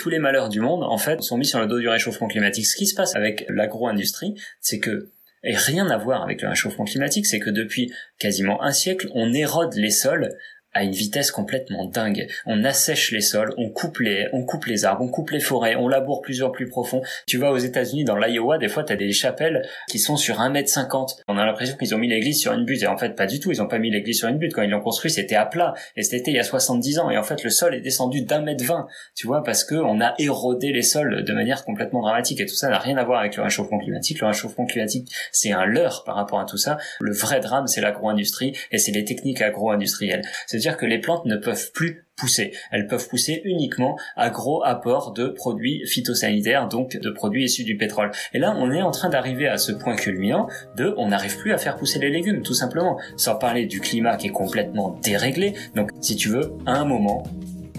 [0.00, 2.66] tous les malheurs du monde, en fait, sont mis sur le dos du réchauffement climatique.
[2.66, 5.10] Ce qui se passe avec l'agro-industrie, c'est que
[5.42, 9.32] et rien à voir avec le réchauffement climatique, c'est que depuis quasiment un siècle, on
[9.32, 10.34] érode les sols
[10.72, 12.28] à une vitesse complètement dingue.
[12.46, 15.74] On assèche les sols, on coupe les, on coupe les arbres, on coupe les forêts,
[15.74, 17.02] on laboure plusieurs plus profond.
[17.26, 20.50] Tu vas aux États-Unis, dans l'Iowa, des fois, t'as des chapelles qui sont sur un
[20.50, 21.16] mètre cinquante.
[21.28, 22.82] On a l'impression qu'ils ont mis l'église sur une butte.
[22.82, 23.50] Et en fait, pas du tout.
[23.50, 24.52] Ils ont pas mis l'église sur une butte.
[24.54, 25.74] Quand ils l'ont construit, c'était à plat.
[25.96, 27.10] Et c'était il y a 70 ans.
[27.10, 28.86] Et en fait, le sol est descendu d'un mètre vingt.
[29.16, 32.40] Tu vois, parce que on a érodé les sols de manière complètement dramatique.
[32.40, 34.20] Et tout ça n'a rien à voir avec le réchauffement climatique.
[34.20, 36.78] Le réchauffement climatique, c'est un leurre par rapport à tout ça.
[37.00, 40.22] Le vrai drame, c'est l'agro-industrie et c'est les techniques agro-industrielles
[40.60, 42.52] dire que les plantes ne peuvent plus pousser.
[42.70, 47.76] Elles peuvent pousser uniquement à gros apport de produits phytosanitaires, donc de produits issus du
[47.76, 48.10] pétrole.
[48.34, 51.52] Et là, on est en train d'arriver à ce point culminant de on n'arrive plus
[51.52, 52.98] à faire pousser les légumes, tout simplement.
[53.16, 55.54] Sans parler du climat qui est complètement déréglé.
[55.74, 57.24] Donc, si tu veux, à un moment,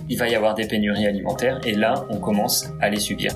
[0.09, 3.31] il va y avoir des pénuries alimentaires et là, on commence à les subir.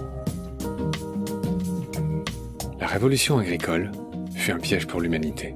[2.79, 3.91] La révolution agricole
[4.35, 5.55] fut un piège pour l'humanité.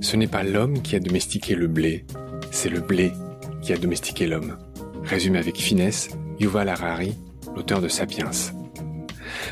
[0.00, 2.04] Ce n'est pas l'homme qui a domestiqué le blé,
[2.54, 3.12] c'est le blé
[3.62, 4.56] qui a domestiqué l'homme.
[5.02, 7.14] Résume avec finesse Yuval Harari,
[7.54, 8.30] l'auteur de Sapiens.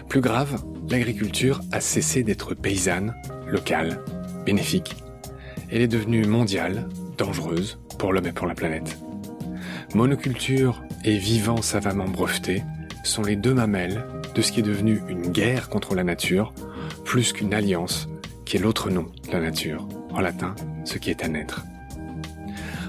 [0.08, 3.14] Plus grave, l'agriculture a cessé d'être paysanne,
[3.46, 3.98] locale,
[4.46, 4.96] bénéfique.
[5.70, 8.98] Elle est devenue mondiale, dangereuse pour l'homme et pour la planète.
[9.94, 12.62] Monoculture et vivant savamment breveté
[13.04, 16.54] sont les deux mamelles de ce qui est devenu une guerre contre la nature,
[17.04, 18.08] plus qu'une alliance
[18.44, 21.62] qui est l'autre nom de la nature, en latin, ce qui est à naître.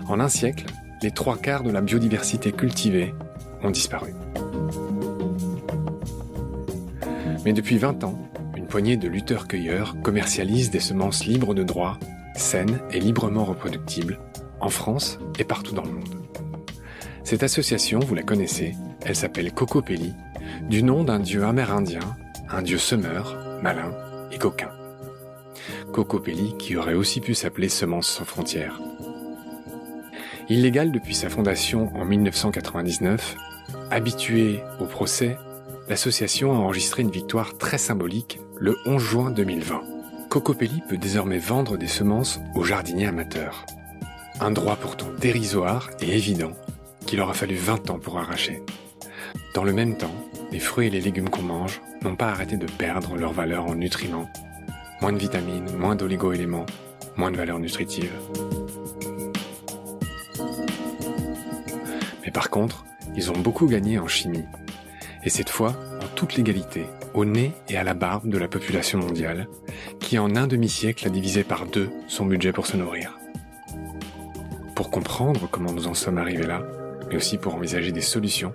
[0.08, 0.66] En un siècle,
[1.02, 3.14] les trois quarts de la biodiversité cultivée
[3.64, 4.14] ont disparu.
[7.46, 8.20] Mais depuis 20 ans,
[8.56, 11.98] une poignée de lutteurs-cueilleurs commercialise des semences libres de droit,
[12.36, 14.20] saines et librement reproductibles,
[14.60, 16.16] en France et partout dans le monde.
[17.24, 18.76] Cette association, vous la connaissez,
[19.06, 20.14] elle s'appelle Cocopelli,
[20.70, 22.02] du nom d'un dieu amérindien,
[22.50, 23.92] un dieu semeur, malin
[24.32, 24.70] et coquin.
[25.92, 28.80] Cocopelli qui aurait aussi pu s'appeler Semences sans frontières.
[30.50, 33.38] Illégale depuis sa fondation en 1999,
[33.92, 35.38] habituée au procès,
[35.88, 39.82] l'association a enregistré une victoire très symbolique le 11 juin 2020.
[40.30, 43.66] Cocopelli peut désormais vendre des semences aux jardiniers amateurs.
[44.42, 46.52] Un droit pourtant dérisoire et évident
[47.06, 48.64] qu'il aura fallu 20 ans pour arracher.
[49.56, 50.14] Dans le même temps,
[50.52, 53.76] les fruits et les légumes qu'on mange n'ont pas arrêté de perdre leur valeur en
[53.76, 54.30] nutriments.
[55.02, 56.66] Moins de vitamines, moins d'oligo-éléments,
[57.16, 58.12] moins de valeur nutritive.
[62.34, 62.84] Par contre,
[63.16, 64.46] ils ont beaucoup gagné en chimie.
[65.24, 68.98] Et cette fois, en toute légalité, au nez et à la barbe de la population
[69.00, 69.48] mondiale,
[70.00, 73.18] qui en un demi-siècle a divisé par deux son budget pour se nourrir.
[74.76, 76.64] Pour comprendre comment nous en sommes arrivés là,
[77.08, 78.54] mais aussi pour envisager des solutions,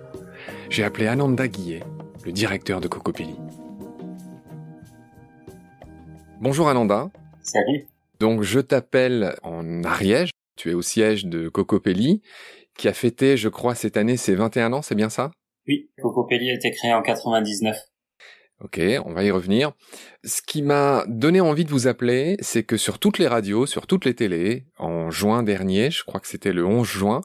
[0.69, 1.83] j'ai appelé Ananda Guillet,
[2.25, 3.35] le directeur de Cocopelli.
[6.41, 7.09] Bonjour Ananda.
[7.41, 7.87] Salut.
[8.19, 12.21] Donc je t'appelle en Ariège, tu es au siège de Cocopelli
[12.79, 15.31] qui a fêté, je crois, cette année ses 21 ans, c'est bien ça?
[15.67, 17.77] Oui, Cocopelli a été créé en 99.
[18.61, 19.73] Ok, on va y revenir.
[20.23, 23.85] Ce qui m'a donné envie de vous appeler, c'est que sur toutes les radios, sur
[23.85, 27.21] toutes les télés, en juin dernier, je crois que c'était le 11 juin,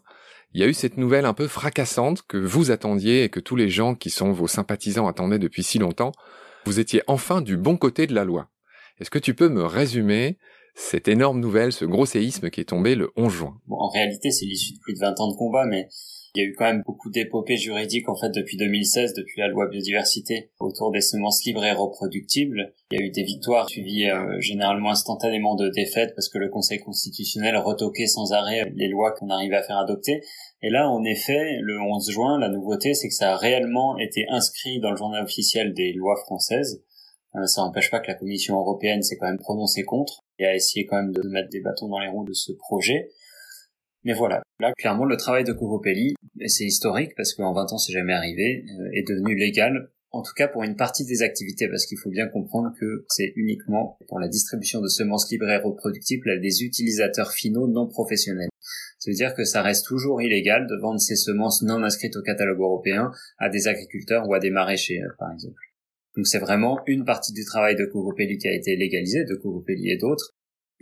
[0.53, 3.57] il y a eu cette nouvelle un peu fracassante que vous attendiez et que tous
[3.57, 6.13] les gens qui sont vos sympathisants attendaient depuis si longtemps.
[6.65, 8.49] Vous étiez enfin du bon côté de la loi.
[9.01, 10.39] Est-ce que tu peux me résumer
[10.75, 13.61] cette énorme nouvelle, ce gros séisme qui est tombé le 11 juin.
[13.67, 15.89] Bon, en réalité, c'est l'issue de plus de 20 ans de combat, mais
[16.37, 19.47] il y a eu quand même beaucoup d'épopées juridiques en fait depuis 2016, depuis la
[19.47, 22.75] loi biodiversité autour des semences libres et reproductibles.
[22.91, 26.49] Il y a eu des victoires suivies euh, généralement instantanément de défaites parce que le
[26.49, 30.23] Conseil constitutionnel retoquait sans arrêt les lois qu'on arrivait à faire adopter.
[30.61, 34.27] Et là, en effet, le 11 juin, la nouveauté, c'est que ça a réellement été
[34.29, 36.83] inscrit dans le journal officiel des lois françaises.
[37.37, 40.55] Euh, ça n'empêche pas que la Commission européenne s'est quand même prononcée contre et a
[40.55, 43.11] essayé quand même de mettre des bâtons dans les roues de ce projet.
[44.05, 47.79] Mais voilà, là clairement le travail de Cocopelli, et c'est historique parce qu'en 20 ans
[47.79, 51.69] c'est jamais arrivé, euh, est devenu légal, en tout cas pour une partie des activités,
[51.69, 55.57] parce qu'il faut bien comprendre que c'est uniquement pour la distribution de semences libres et
[55.57, 58.51] reproductibles à des utilisateurs finaux non professionnels.
[58.99, 62.23] Ça veut dire que ça reste toujours illégal de vendre ces semences non inscrites au
[62.23, 65.61] catalogue européen à des agriculteurs ou à des maraîchers, euh, par exemple.
[66.17, 69.91] Donc c'est vraiment une partie du travail de Cocopelli qui a été légalisée, de Cocopelli
[69.91, 70.35] et d'autres.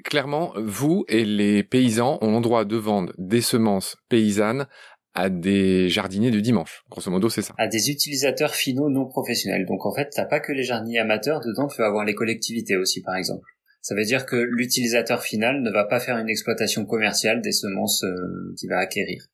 [0.05, 4.67] Clairement, vous et les paysans ont le droit de vendre des semences paysannes
[5.14, 6.82] à des jardiniers du dimanche.
[6.90, 7.55] Grosso modo, c'est ça.
[7.58, 9.67] À des utilisateurs finaux non professionnels.
[9.67, 12.76] Donc en fait, t'as pas que les jardiniers amateurs dedans, tu vas avoir les collectivités
[12.76, 13.46] aussi, par exemple.
[13.82, 18.05] Ça veut dire que l'utilisateur final ne va pas faire une exploitation commerciale des semences
[18.05, 19.26] euh, qu'il va acquérir.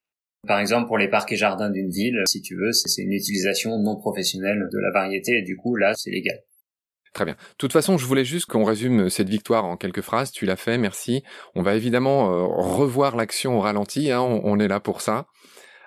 [0.49, 3.79] Par exemple, pour les parcs et jardins d'une ville, si tu veux, c'est une utilisation
[3.79, 6.39] non professionnelle de la variété et du coup, là, c'est légal.
[7.13, 7.35] Très bien.
[7.35, 10.31] De toute façon, je voulais juste qu'on résume cette victoire en quelques phrases.
[10.33, 11.23] Tu l'as fait, merci.
[11.55, 15.27] On va évidemment euh, revoir l'action au ralenti, hein, on, est là pour ça.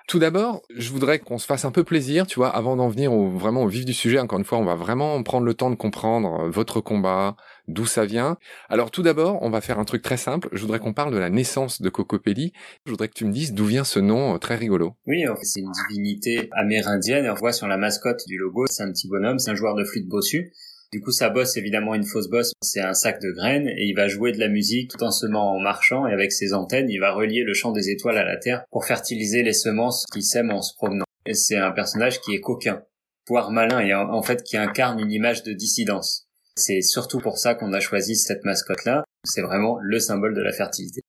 [0.08, 3.12] Tout d'abord, je voudrais qu'on se fasse un peu plaisir, tu vois, avant d'en venir
[3.12, 4.18] au, vraiment au vif du sujet.
[4.18, 7.36] Encore une fois, on va vraiment prendre le temps de comprendre euh, votre combat,
[7.68, 8.36] d'où ça vient.
[8.68, 10.48] Alors tout d'abord, on va faire un truc très simple.
[10.52, 12.52] Je voudrais qu'on parle de la naissance de Cocopelli.
[12.86, 14.94] Je voudrais que tu me dises d'où vient ce nom euh, très rigolo.
[15.06, 17.28] Oui, c'est une divinité amérindienne.
[17.28, 19.84] On voit sur la mascotte du logo, c'est un petit bonhomme, c'est un joueur de
[19.84, 20.52] flûte bossu.
[20.92, 23.94] Du coup, sa bosse, évidemment, une fausse bosse, c'est un sac de graines et il
[23.94, 26.98] va jouer de la musique tout en semant en marchant et avec ses antennes, il
[26.98, 30.50] va relier le champ des étoiles à la terre pour fertiliser les semences qu'il sème
[30.50, 31.06] en se promenant.
[31.24, 32.82] Et c'est un personnage qui est coquin,
[33.26, 36.28] voire malin et en fait qui incarne une image de dissidence.
[36.56, 39.04] C'est surtout pour ça qu'on a choisi cette mascotte-là.
[39.24, 41.00] C'est vraiment le symbole de la fertilité.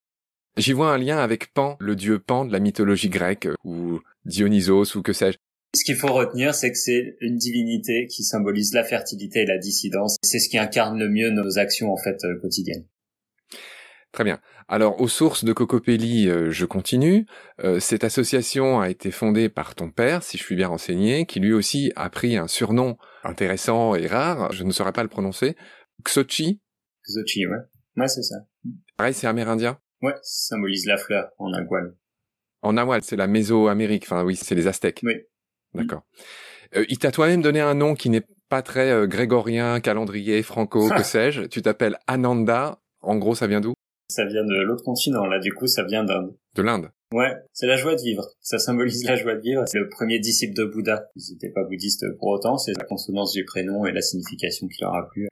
[0.55, 4.95] J'y vois un lien avec Pan, le dieu Pan de la mythologie grecque, ou Dionysos,
[4.95, 5.37] ou que sais-je.
[5.75, 9.57] Ce qu'il faut retenir, c'est que c'est une divinité qui symbolise la fertilité et la
[9.57, 10.17] dissidence.
[10.21, 12.85] C'est ce qui incarne le mieux nos actions en fait euh, quotidiennes.
[14.13, 14.39] Très bien.
[14.67, 17.25] Alors, aux sources de Cocopelli, euh, je continue.
[17.63, 21.39] Euh, cette association a été fondée par ton père, si je suis bien renseigné, qui
[21.39, 24.51] lui aussi a pris un surnom intéressant et rare.
[24.51, 25.57] Je ne saurais pas le prononcer.
[26.05, 26.61] Xochi.
[27.07, 27.57] Xochi, ouais.
[27.97, 28.35] Ouais, c'est ça.
[28.97, 29.79] Pareil, c'est amérindien?
[30.03, 31.95] Ouais, ça symbolise la fleur en nahual.
[32.61, 34.03] En nahual, c'est la Mésoamérique.
[34.03, 35.01] Enfin, oui, c'est les Aztèques.
[35.03, 35.13] Oui.
[35.73, 36.03] D'accord.
[36.75, 40.87] Euh, il t'a toi-même donné un nom qui n'est pas très euh, grégorien, calendrier, franco,
[40.95, 41.43] que sais-je.
[41.43, 42.79] Tu t'appelles Ananda.
[43.01, 43.73] En gros, ça vient d'où?
[44.13, 45.39] Ça vient de l'autre continent, là.
[45.39, 46.35] Du coup, ça vient d'Inde.
[46.55, 48.27] De l'Inde Ouais, c'est la joie de vivre.
[48.41, 49.63] Ça symbolise la joie de vivre.
[49.65, 51.07] C'est le premier disciple de Bouddha.
[51.15, 52.59] Ils n'étaient pas bouddhistes pour autant.
[52.59, 55.29] C'est la consonance du prénom et la signification qui leur a plu.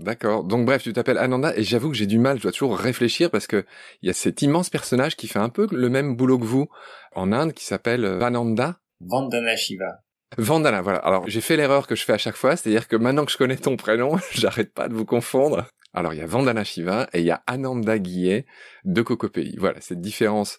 [0.00, 0.44] D'accord.
[0.44, 3.30] Donc bref, tu t'appelles Ananda et j'avoue que j'ai du mal, je dois toujours réfléchir
[3.30, 3.66] parce que
[4.00, 6.66] il y a cet immense personnage qui fait un peu le même boulot que vous
[7.14, 8.78] en Inde qui s'appelle Vananda.
[9.00, 10.00] Vandana Shiva.
[10.38, 10.98] Vandana, voilà.
[10.98, 13.36] Alors, j'ai fait l'erreur que je fais à chaque fois, c'est-à-dire que maintenant que je
[13.36, 15.66] connais ton prénom, j'arrête pas de vous confondre.
[15.94, 18.46] Alors, il y a Vandana Shiva et il y a Ananda Guillet
[18.84, 19.56] de Cocopelli.
[19.58, 20.58] Voilà, cette différence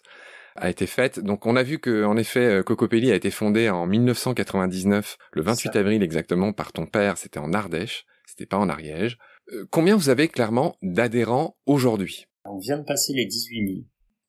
[0.56, 1.20] a été faite.
[1.20, 5.42] Donc, on a vu que, en effet, euh, Cocopelli a été fondé en 1999, le
[5.42, 7.18] 28 avril exactement, par ton père.
[7.18, 9.18] C'était en Ardèche, c'était pas en Ariège.
[9.52, 12.26] Euh, combien vous avez clairement d'adhérents aujourd'hui?
[12.46, 13.80] On vient de passer les 18 000.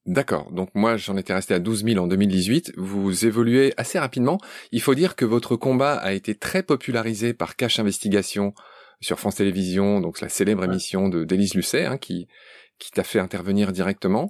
[0.07, 0.51] D'accord.
[0.51, 2.74] Donc moi, j'en étais resté à 12 000 en 2018.
[2.77, 4.39] Vous évoluez assez rapidement.
[4.71, 8.54] Il faut dire que votre combat a été très popularisé par Cache Investigation
[9.02, 12.28] sur France Télévisions, donc la célèbre émission de d'Élise Lucet, hein, qui
[12.80, 14.30] qui t'a fait intervenir directement,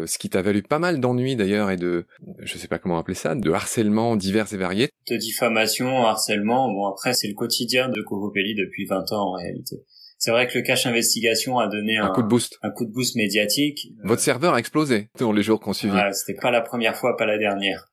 [0.00, 2.06] euh, ce qui t'a valu pas mal d'ennuis d'ailleurs et de,
[2.40, 4.90] je sais pas comment appeler ça, de harcèlement divers et variés.
[5.08, 6.68] De diffamation, harcèlement.
[6.68, 9.84] Bon après, c'est le quotidien de Cocopelli depuis 20 ans en réalité.
[10.18, 12.90] C'est vrai que le cache investigation a donné un, coup de boost, un coup de
[12.90, 13.92] boost médiatique.
[14.02, 15.96] Votre serveur a explosé dans les jours qu'on suivi.
[16.12, 17.88] c'était pas la première fois, pas la dernière.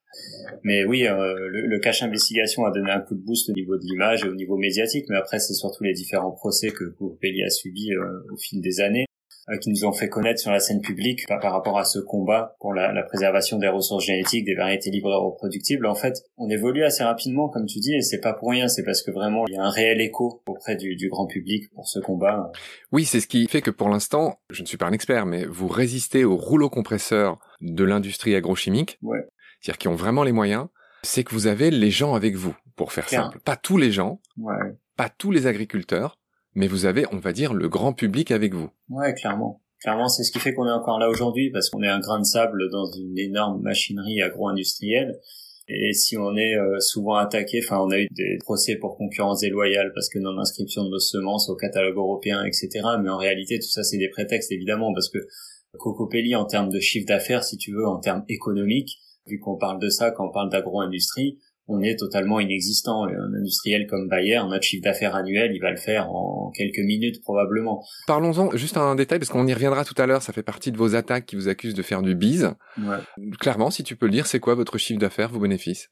[0.64, 3.76] Mais oui, euh, le, le, cache investigation a donné un coup de boost au niveau
[3.76, 7.44] de l'image et au niveau médiatique, mais après c'est surtout les différents procès que Courpelli
[7.44, 9.06] a subis euh, au fil des années.
[9.50, 12.56] Euh, qui nous ont fait connaître sur la scène publique par, rapport à ce combat
[12.62, 15.86] pour la, la, préservation des ressources génétiques, des variétés libres et reproductibles.
[15.86, 18.84] En fait, on évolue assez rapidement, comme tu dis, et c'est pas pour rien, c'est
[18.84, 21.90] parce que vraiment il y a un réel écho auprès du, du grand public pour
[21.90, 22.54] ce combat.
[22.94, 25.44] Oui, c'est ce qui fait que pour l'instant, je ne suis pas un expert, mais
[25.44, 29.28] vous résistez au rouleau compresseur de l'industrie agrochimique, ouais.
[29.60, 30.68] c'est-à-dire qui ont vraiment les moyens.
[31.02, 33.42] C'est que vous avez les gens avec vous, pour faire simple.
[33.42, 34.56] Pas tous les gens, ouais.
[34.96, 36.18] pas tous les agriculteurs,
[36.56, 38.70] mais vous avez, on va dire, le grand public avec vous.
[38.90, 39.62] Ouais, clairement.
[39.82, 42.20] Clairement, c'est ce qui fait qu'on est encore là aujourd'hui, parce qu'on est un grain
[42.20, 45.20] de sable dans une énorme machinerie agro-industrielle.
[45.68, 49.40] Et si on est euh, souvent attaqué, enfin, on a eu des procès pour concurrence
[49.42, 52.70] déloyale parce que non-inscription de nos semences au catalogue européen, etc.
[53.02, 55.20] Mais en réalité, tout ça, c'est des prétextes, évidemment, parce que
[55.78, 59.80] Cocopelli, en termes de chiffre d'affaires, si tu veux, en termes économiques, vu qu'on parle
[59.80, 63.06] de ça quand on parle d'agro-industrie, on est totalement inexistant.
[63.06, 67.22] Un industriel comme Bayer, notre chiffre d'affaires annuel, il va le faire en quelques minutes
[67.22, 67.84] probablement.
[68.08, 70.78] Parlons-en juste un détail, parce qu'on y reviendra tout à l'heure, ça fait partie de
[70.78, 72.54] vos attaques qui vous accusent de faire du bise.
[72.78, 72.98] Ouais.
[73.40, 75.90] Clairement, si tu peux le dire, c'est quoi votre chiffre d'affaires, vos bénéfices?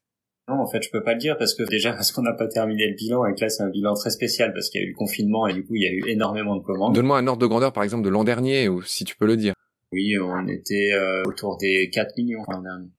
[0.47, 2.47] Non, en fait, je peux pas le dire parce que déjà parce qu'on n'a pas
[2.47, 4.87] terminé le bilan et que là c'est un bilan très spécial parce qu'il y a
[4.87, 6.93] eu le confinement et du coup il y a eu énormément de commandes.
[6.95, 9.37] Donne-moi un ordre de grandeur par exemple de l'an dernier ou si tu peux le
[9.37, 9.53] dire.
[9.91, 12.89] Oui, on était euh, autour des 4 millions l'an dernier.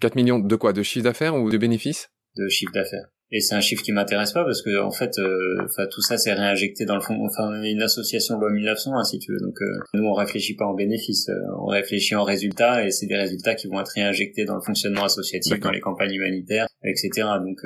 [0.00, 0.72] 4 millions de quoi?
[0.72, 2.10] De chiffre d'affaires ou de bénéfices?
[2.36, 3.08] De chiffre d'affaires.
[3.30, 6.16] Et c'est un chiffre qui m'intéresse pas parce que en fait, euh, enfin tout ça
[6.16, 7.14] c'est réinjecté dans le fond.
[7.26, 9.38] Enfin, on est une association loi 1900, hein, si tu veux.
[9.38, 13.06] Donc euh, nous on réfléchit pas en bénéfice, euh, on réfléchit en résultats et c'est
[13.06, 17.28] des résultats qui vont être réinjectés dans le fonctionnement associatif, dans les campagnes humanitaires, etc.
[17.42, 17.58] Donc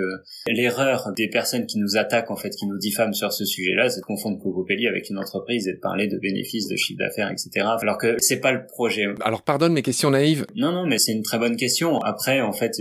[0.49, 4.01] l'erreur des personnes qui nous attaquent en fait, qui nous diffament sur ce sujet-là, c'est
[4.01, 7.67] de confondre Cocopelli avec une entreprise et de parler de bénéfices, de chiffre d'affaires, etc.
[7.81, 9.07] Alors que c'est pas le projet.
[9.21, 10.45] Alors pardonne mes questions naïves.
[10.57, 12.01] Non non, mais c'est une très bonne question.
[12.01, 12.73] Après en fait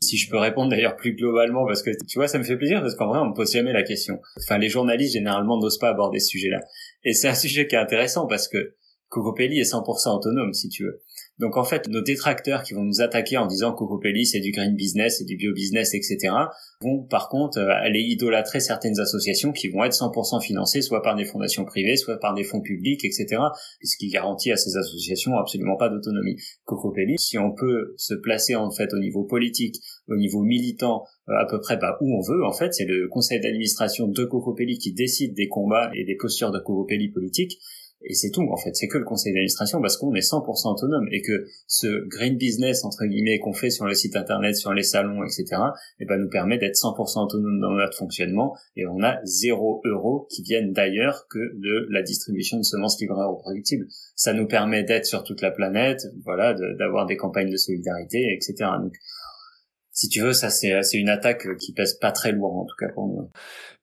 [0.00, 2.80] si je peux répondre d'ailleurs plus globalement, parce que tu vois, ça me fait plaisir,
[2.80, 4.20] parce qu'en vrai, on me pose jamais la question.
[4.36, 6.60] Enfin, les journalistes, généralement, n'osent pas aborder ce sujet-là.
[7.04, 8.74] Et c'est un sujet qui est intéressant, parce que
[9.08, 11.02] Cocopelli est 100% autonome, si tu veux.
[11.38, 14.74] Donc en fait, nos détracteurs qui vont nous attaquer en disant Cocopelli c'est du green
[14.74, 16.34] business, c'est du bio business, etc.
[16.80, 21.14] vont par contre euh, aller idolâtrer certaines associations qui vont être 100% financées soit par
[21.14, 23.40] des fondations privées, soit par des fonds publics, etc.
[23.82, 26.36] Ce qui garantit à ces associations absolument pas d'autonomie.
[26.64, 29.76] Cocopelli, si on peut se placer en fait au niveau politique,
[30.08, 33.08] au niveau militant, euh, à peu près bah, où on veut, en fait, c'est le
[33.08, 37.58] conseil d'administration de Cocopelli qui décide des combats et des postures de Cocopelli politique
[38.02, 38.74] et c'est tout en fait.
[38.74, 42.84] C'est que le conseil d'administration parce qu'on est 100% autonome et que ce green business
[42.84, 45.44] entre guillemets qu'on fait sur le site internet sur les salons etc
[45.98, 48.56] et eh ben nous permet d'être 100% autonome dans notre fonctionnement.
[48.76, 53.24] Et on a zéro euro qui viennent d'ailleurs que de la distribution de semences livrées
[53.24, 57.56] aux productibles ça nous permet d'être sur toute la planète voilà d'avoir des campagnes de
[57.56, 58.70] solidarité etc
[59.98, 62.88] si tu veux, ça c'est une attaque qui pèse pas très lourd en tout cas
[62.94, 63.30] pour nous.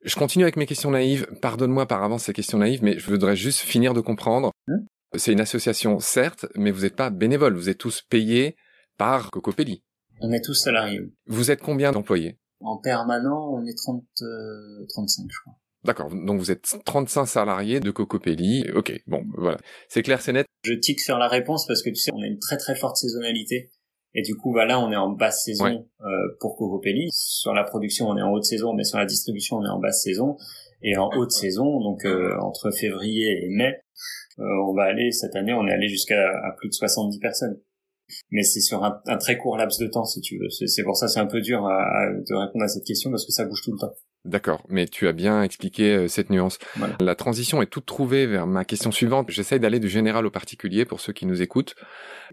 [0.04, 1.26] Je continue avec mes questions naïves.
[1.42, 4.50] Pardonne-moi par avance ces questions naïves, mais je voudrais juste finir de comprendre.
[4.66, 7.54] Hmm c'est une association certes, mais vous n'êtes pas bénévole.
[7.54, 8.56] Vous êtes tous payés
[8.98, 9.82] par Cocopelli.
[10.20, 11.00] On est tous salariés.
[11.26, 12.38] Vous êtes combien d'employés?
[12.60, 14.04] En permanent, on est 30,
[14.88, 15.54] 35 euh, je crois.
[15.84, 18.64] D'accord, donc vous êtes 35 salariés de Cocopelli.
[18.74, 19.58] Ok, bon, voilà.
[19.88, 20.46] C'est clair, c'est net?
[20.64, 22.96] Je tique sur la réponse parce que tu sais, on a une très très forte
[22.96, 23.70] saisonnalité.
[24.18, 26.06] Et du coup, voilà, on est en basse saison euh,
[26.40, 27.10] pour Cocopelli.
[27.12, 29.78] Sur la production, on est en haute saison, mais sur la distribution, on est en
[29.78, 30.38] basse saison.
[30.82, 33.78] Et en haute saison, donc euh, entre février et mai,
[34.38, 37.60] euh, on va aller cette année, on est allé jusqu'à plus de 70 personnes.
[38.30, 40.48] Mais c'est sur un, très court laps de temps, si tu veux.
[40.50, 43.44] C'est pour ça c'est un peu dur de répondre à cette question parce que ça
[43.44, 43.94] bouge tout le temps.
[44.26, 46.58] D'accord, mais tu as bien expliqué euh, cette nuance.
[46.98, 49.30] La transition est toute trouvée vers ma question suivante.
[49.30, 51.76] J'essaye d'aller du général au particulier pour ceux qui nous écoutent.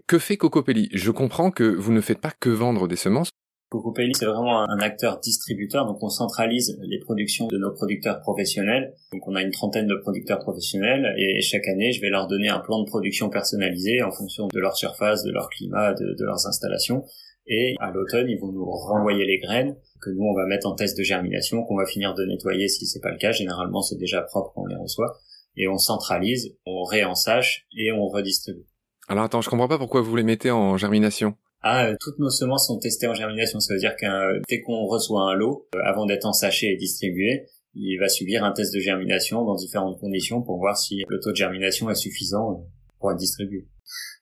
[0.08, 0.88] Que fait Cocopelli?
[0.92, 3.30] Je comprends que vous ne faites pas que vendre des semences.
[3.70, 8.94] Cocopelli, c'est vraiment un acteur distributeur, donc on centralise les productions de nos producteurs professionnels.
[9.12, 12.48] Donc on a une trentaine de producteurs professionnels et chaque année, je vais leur donner
[12.48, 16.46] un plan de production personnalisé en fonction de leur surface, de leur climat, de leurs
[16.46, 17.04] installations.
[17.46, 20.74] Et à l'automne, ils vont nous renvoyer les graines que nous on va mettre en
[20.74, 23.32] test de germination, qu'on va finir de nettoyer si c'est pas le cas.
[23.32, 25.18] Généralement, c'est déjà propre quand on les reçoit.
[25.56, 28.66] Et on centralise, on réensache et on redistribue.
[29.08, 31.36] Alors attends, je comprends pas pourquoi vous les mettez en germination.
[31.66, 33.58] Ah, euh, toutes nos semences sont testées en germination.
[33.58, 37.46] Ça veut dire que dès qu'on reçoit un lot, euh, avant d'être ensaché et distribué,
[37.74, 41.30] il va subir un test de germination dans différentes conditions pour voir si le taux
[41.30, 42.64] de germination est suffisant euh,
[43.00, 43.66] pour être distribué.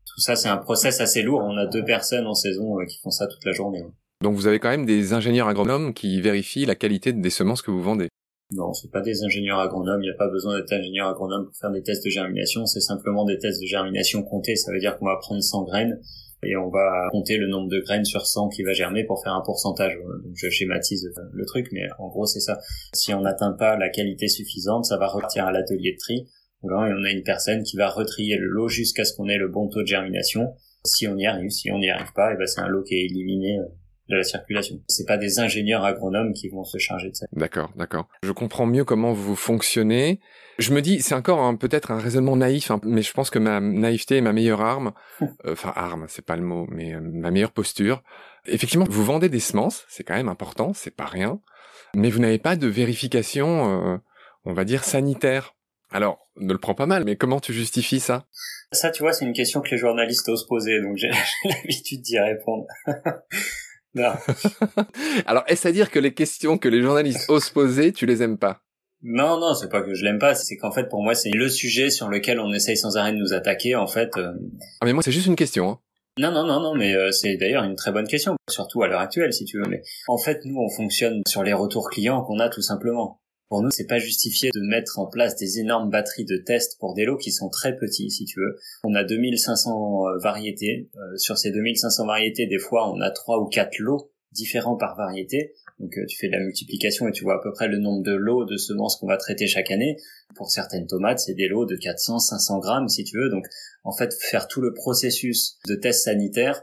[0.06, 1.40] Tout ça, c'est un process assez lourd.
[1.42, 3.82] On a deux personnes en saison qui font ça toute la journée.
[4.22, 7.72] Donc vous avez quand même des ingénieurs agronomes qui vérifient la qualité des semences que
[7.72, 8.06] vous vendez.
[8.52, 11.56] Non, c'est pas des ingénieurs agronomes, il n'y a pas besoin d'être ingénieur agronome pour
[11.56, 14.98] faire des tests de germination, c'est simplement des tests de germination comptés, ça veut dire
[14.98, 15.98] qu'on va prendre 100 graines
[16.42, 19.34] et on va compter le nombre de graines sur 100 qui va germer pour faire
[19.34, 19.98] un pourcentage.
[20.34, 22.58] Je schématise le truc, mais en gros c'est ça.
[22.94, 26.26] Si on n'atteint pas la qualité suffisante, ça va repartir à l'atelier de tri,
[26.64, 29.48] et on a une personne qui va retrier le lot jusqu'à ce qu'on ait le
[29.48, 30.54] bon taux de germination.
[30.84, 32.94] Si on y arrive, si on n'y arrive pas, et ben c'est un lot qui
[32.94, 33.64] est éliminé euh,
[34.08, 34.80] de la circulation.
[34.88, 37.26] C'est pas des ingénieurs agronomes qui vont se charger de ça.
[37.32, 38.08] D'accord, d'accord.
[38.22, 40.20] Je comprends mieux comment vous fonctionnez.
[40.58, 43.60] Je me dis, c'est encore peut-être un raisonnement naïf, hein, mais je pense que ma
[43.60, 44.92] naïveté est ma meilleure arme.
[45.22, 48.02] Euh, enfin, arme, c'est pas le mot, mais euh, ma meilleure posture.
[48.46, 51.40] Effectivement, vous vendez des semences, c'est quand même important, c'est pas rien,
[51.94, 53.98] mais vous n'avez pas de vérification, euh,
[54.44, 55.54] on va dire sanitaire.
[55.90, 58.26] Alors, ne le prends pas mal, mais comment tu justifies ça?
[58.72, 61.10] Ça, tu vois, c'est une question que les journalistes osent poser, donc j'ai
[61.44, 62.66] l'habitude d'y répondre.
[63.94, 64.12] Non.
[65.26, 68.38] Alors, est-ce à dire que les questions que les journalistes osent poser, tu les aimes
[68.38, 68.62] pas?
[69.02, 71.48] Non, non, c'est pas que je l'aime pas, c'est qu'en fait, pour moi, c'est le
[71.48, 74.16] sujet sur lequel on essaye sans arrêt de nous attaquer, en fait.
[74.16, 74.32] Euh.
[74.80, 75.70] Ah, mais moi, c'est juste une question.
[75.70, 75.78] Hein.
[76.18, 79.00] Non, non, non, non, mais euh, c'est d'ailleurs une très bonne question, surtout à l'heure
[79.00, 79.66] actuelle, si tu veux.
[79.68, 83.21] Mais en fait, nous, on fonctionne sur les retours clients qu'on a tout simplement.
[83.52, 86.94] Pour nous, c'est pas justifié de mettre en place des énormes batteries de tests pour
[86.94, 88.56] des lots qui sont très petits, si tu veux.
[88.82, 90.88] On a 2500 euh, variétés.
[90.96, 94.96] Euh, sur ces 2500 variétés, des fois, on a trois ou quatre lots différents par
[94.96, 95.52] variété.
[95.80, 98.14] Donc euh, tu fais la multiplication et tu vois à peu près le nombre de
[98.14, 99.98] lots de semences qu'on va traiter chaque année.
[100.34, 103.28] Pour certaines tomates, c'est des lots de 400, 500 grammes si tu veux.
[103.28, 103.44] Donc
[103.84, 106.62] en fait, faire tout le processus de test sanitaire,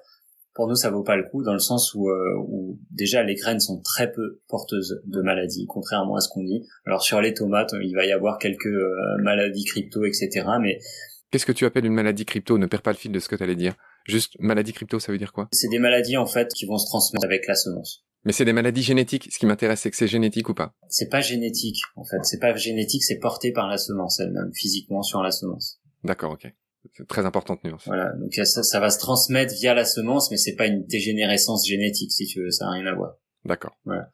[0.60, 3.62] pour nous ça vaut pas le coup dans le sens où, où déjà les graines
[3.62, 6.68] sont très peu porteuses de maladies, contrairement à ce qu'on dit.
[6.86, 8.68] Alors sur les tomates, il va y avoir quelques
[9.24, 10.46] maladies crypto, etc.
[10.60, 10.80] Mais
[11.32, 12.58] Qu'est-ce que tu appelles une maladie crypto?
[12.58, 13.76] Ne perds pas le fil de ce que tu allais dire.
[14.06, 15.48] Juste maladie crypto, ça veut dire quoi?
[15.54, 18.04] C'est des maladies en fait qui vont se transmettre avec la semence.
[18.26, 19.30] Mais c'est des maladies génétiques.
[19.32, 20.74] Ce qui m'intéresse, c'est que c'est génétique ou pas?
[20.90, 22.20] C'est pas génétique en fait.
[22.24, 25.80] C'est pas génétique, c'est porté par la semence elle-même, physiquement sur la semence.
[26.04, 26.54] D'accord, ok.
[26.94, 27.84] C'est très importante nuance.
[27.86, 31.68] Voilà, donc ça, ça va se transmettre via la semence, mais c'est pas une dégénérescence
[31.68, 33.18] génétique si tu veux, ça n'a rien à voir.
[33.46, 33.78] D'accord.
[33.86, 34.10] Voilà.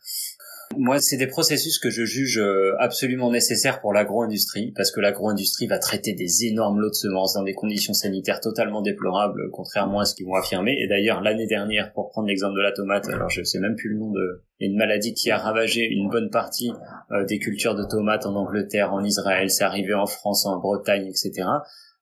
[0.77, 5.67] Moi, c'est des processus que je juge euh, absolument nécessaires pour l'agro-industrie, parce que l'agro-industrie
[5.67, 10.05] va traiter des énormes lots de semences dans des conditions sanitaires totalement déplorables, contrairement à
[10.05, 10.75] ce qu'ils vont affirmer.
[10.81, 13.89] Et d'ailleurs, l'année dernière, pour prendre l'exemple de la tomate, alors je sais même plus
[13.89, 16.71] le nom de une maladie qui a ravagé une bonne partie
[17.11, 21.07] euh, des cultures de tomates en Angleterre, en Israël, c'est arrivé en France, en Bretagne,
[21.07, 21.47] etc.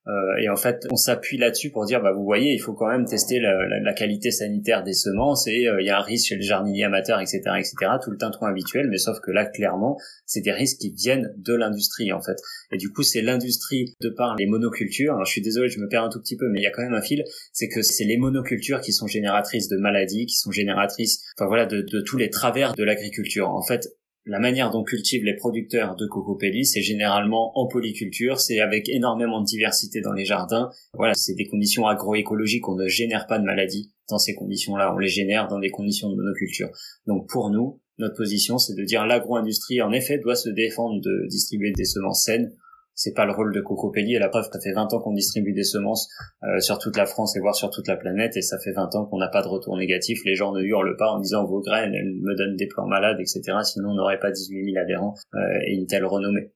[0.07, 2.89] Euh, et en fait, on s'appuie là-dessus pour dire, bah vous voyez, il faut quand
[2.89, 6.01] même tester la, la, la qualité sanitaire des semences et euh, il y a un
[6.01, 7.75] risque chez les jardiniers amateurs, etc., etc.
[8.03, 11.53] Tout le tintouin habituel, mais sauf que là, clairement, c'est des risques qui viennent de
[11.53, 12.37] l'industrie en fait.
[12.71, 15.13] Et du coup, c'est l'industrie de par les monocultures.
[15.13, 16.71] Alors, je suis désolé, je me perds un tout petit peu, mais il y a
[16.71, 17.23] quand même un fil.
[17.53, 21.65] C'est que c'est les monocultures qui sont génératrices de maladies, qui sont génératrices, enfin voilà,
[21.65, 23.49] de, de tous les travers de l'agriculture.
[23.49, 23.87] En fait,
[24.25, 29.41] la manière dont cultivent les producteurs de cocopelli, c'est généralement en polyculture, c'est avec énormément
[29.41, 30.69] de diversité dans les jardins.
[30.93, 34.97] Voilà, c'est des conditions agroécologiques, on ne génère pas de maladies dans ces conditions-là, on
[34.97, 36.69] les génère dans des conditions de monoculture.
[37.05, 41.27] Donc pour nous, notre position, c'est de dire l'agro-industrie, en effet, doit se défendre de
[41.27, 42.55] distribuer des semences saines,
[42.95, 45.53] c'est pas le rôle de Cocopelli et la preuve ça fait 20 ans qu'on distribue
[45.53, 46.09] des semences
[46.43, 48.95] euh, sur toute la France et voire sur toute la planète et ça fait 20
[48.95, 51.61] ans qu'on n'a pas de retour négatif les gens ne hurlent pas en disant vos
[51.61, 55.15] graines elles me donnent des plants malades etc sinon on n'aurait pas 18 000 adhérents
[55.35, 56.51] euh, et une telle renommée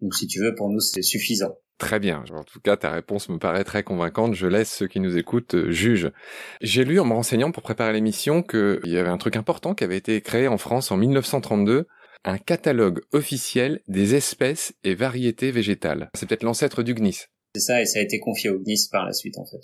[0.00, 2.24] donc si tu veux pour nous c'est suffisant Très bien.
[2.34, 4.34] En tout cas, ta réponse me paraît très convaincante.
[4.34, 6.10] Je laisse ceux qui nous écoutent euh, juger.
[6.60, 9.82] J'ai lu en me renseignant pour préparer l'émission qu'il y avait un truc important qui
[9.82, 11.86] avait été créé en France en 1932
[12.24, 16.10] un catalogue officiel des espèces et variétés végétales.
[16.14, 17.26] C'est peut-être l'ancêtre du GNIS.
[17.54, 19.60] C'est ça, et ça a été confié au GNIS par la suite, en fait.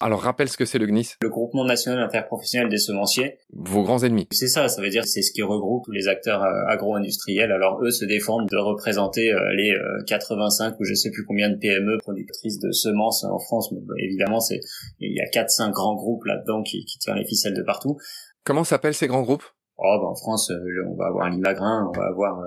[0.00, 1.16] Alors rappelle ce que c'est le GNIS.
[1.22, 3.38] Le groupement national interprofessionnel des semenciers.
[3.52, 4.28] Vos grands ennemis.
[4.30, 7.50] C'est ça, ça veut dire c'est ce qui regroupe tous les acteurs euh, agro-industriels.
[7.50, 9.74] Alors eux se défendent de représenter euh, les
[10.06, 13.72] 85 euh, ou je sais plus combien de PME productrices de semences en France.
[13.72, 14.60] Mais, bah, évidemment, c'est
[15.00, 17.98] il y a 4-5 grands groupes là-dedans qui, qui tirent les ficelles de partout.
[18.44, 19.44] Comment s'appellent ces grands groupes?
[19.78, 20.50] Oh, bah, en France,
[20.86, 22.38] on va avoir l'Imagrin, on va avoir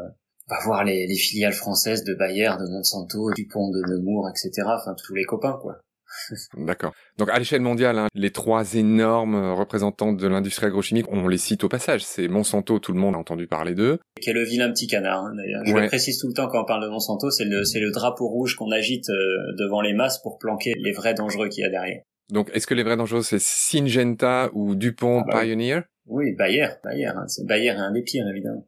[0.50, 4.68] on va voir les, les, filiales françaises de Bayer, de Monsanto, Dupont, de Nemours, etc.
[4.68, 5.78] Enfin, tous les copains, quoi.
[6.58, 6.94] D'accord.
[7.18, 11.64] Donc à l'échelle mondiale, hein, les trois énormes représentants de l'industrie agrochimique, on les cite
[11.64, 12.04] au passage.
[12.04, 14.00] C'est Monsanto, tout le monde a entendu parler d'eux.
[14.20, 15.62] Qui est le vilain petit canard, hein, d'ailleurs.
[15.66, 18.56] Je le précise tout le temps quand on parle de Monsanto, c'est le, drapeau rouge
[18.56, 22.02] qu'on agite euh, devant les masses pour planquer les vrais dangereux qu'il y a derrière.
[22.32, 25.82] Donc est-ce que les vrais dangereux, c'est Syngenta ou Dupont ah bah, Pioneer?
[26.06, 27.08] Oui, Bayer, Bayer.
[27.08, 27.28] Hein.
[27.28, 28.68] C'est Bayer est un des pires, évidemment.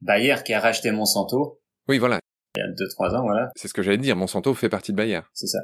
[0.00, 1.60] Bayer qui a racheté Monsanto.
[1.88, 2.18] Oui, voilà.
[2.56, 3.50] Il y a deux, trois ans, voilà.
[3.56, 4.16] C'est ce que j'allais dire.
[4.16, 5.20] Monsanto fait partie de Bayer.
[5.32, 5.60] C'est ça.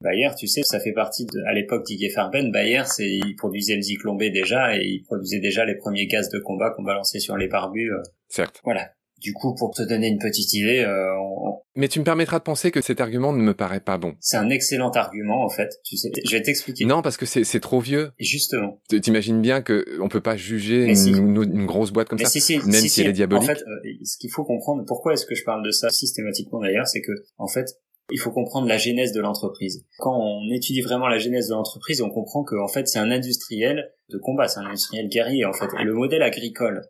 [0.00, 3.76] Bayer, tu sais, ça fait partie de, à l'époque d'Iguy Farben, Bayer, c'est, il produisait
[3.76, 7.20] le Zyklon B déjà et il produisait déjà les premiers gaz de combat qu'on balançait
[7.20, 7.92] sur les barbus.
[7.92, 8.02] Euh.
[8.28, 8.60] Certes.
[8.64, 8.90] Voilà.
[9.22, 11.60] Du coup, pour te donner une petite idée, euh, on...
[11.76, 14.14] mais tu me permettras de penser que cet argument ne me paraît pas bon.
[14.18, 15.80] C'est un excellent argument en fait.
[15.84, 16.84] Tu sais, je vais t'expliquer.
[16.84, 18.10] Non, parce que c'est trop vieux.
[18.18, 18.80] Justement.
[18.88, 22.40] T'imagines bien que on peut pas juger une, une, grosse boîte comme mais ça, si,
[22.40, 23.44] si, même si, si, elle est diabolique.
[23.44, 26.60] En fait, euh, ce qu'il faut comprendre, pourquoi est-ce que je parle de ça systématiquement
[26.60, 27.66] d'ailleurs, c'est que en fait,
[28.10, 29.84] il faut comprendre la genèse de l'entreprise.
[29.98, 33.10] Quand on étudie vraiment la genèse de l'entreprise, on comprend que en fait c'est un
[33.10, 35.68] industriel de combat, c'est un industriel guerrier en fait.
[35.80, 36.82] Et le modèle agricole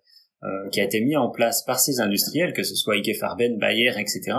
[0.44, 3.59] euh, qui a été mis en place par ces industriels, que ce soit Ike Farben,
[3.59, 4.33] Bayer, etc.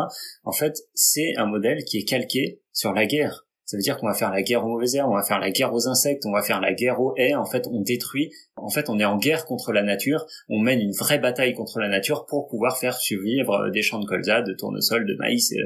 [0.44, 3.46] En fait, c'est un modèle qui est calqué sur la guerre.
[3.66, 5.50] Ça veut dire qu'on va faire la guerre aux mauvaises herbes, on va faire la
[5.50, 7.34] guerre aux insectes, on va faire la guerre aux haies.
[7.34, 8.32] En fait, on détruit.
[8.56, 10.26] En fait, on est en guerre contre la nature.
[10.50, 14.00] On mène une vraie bataille contre la nature pour pouvoir faire survivre euh, des champs
[14.00, 15.58] de colza, de tournesol, de maïs, euh,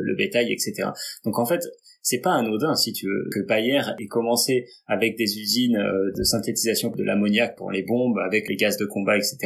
[0.00, 0.88] le bétail, etc.
[1.24, 1.62] Donc en fait,
[2.04, 6.22] c'est pas anodin, si tu veux, que Bayer ait commencé avec des usines euh, de
[6.22, 9.38] synthétisation de l'ammoniac pour les bombes, avec les gaz de combat, etc.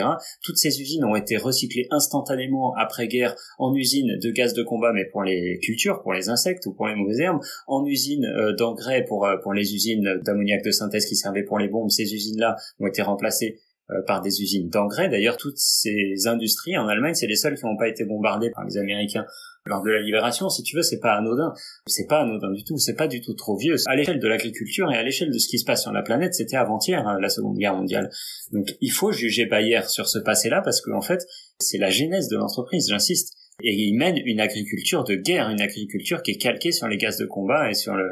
[0.43, 5.05] Toutes ces usines ont été recyclées instantanément après-guerre en usines de gaz de combat, mais
[5.05, 9.05] pour les cultures, pour les insectes ou pour les mauvaises herbes, en usines euh, d'engrais
[9.05, 11.91] pour, euh, pour les usines d'ammoniac de synthèse qui servaient pour les bombes.
[11.91, 13.61] Ces usines-là ont été remplacées
[14.07, 15.09] par des usines d'engrais.
[15.09, 18.67] D'ailleurs, toutes ces industries en Allemagne, c'est les seules qui n'ont pas été bombardées par
[18.67, 19.25] les Américains
[19.69, 21.53] lors de la libération, si tu veux, c'est pas anodin.
[21.87, 22.79] C'est pas anodin du tout.
[22.79, 23.77] C'est pas du tout trop vieux.
[23.87, 26.35] À l'échelle de l'agriculture et à l'échelle de ce qui se passe sur la planète,
[26.35, 28.11] c'était avant-hier hein, la Seconde Guerre mondiale.
[28.53, 31.27] Donc, il faut juger Bayer sur ce passé-là parce qu'en en fait,
[31.59, 32.89] c'est la genèse de l'entreprise.
[32.89, 33.35] J'insiste.
[33.63, 37.17] Et il mène une agriculture de guerre, une agriculture qui est calquée sur les gaz
[37.17, 38.09] de combat et sur le.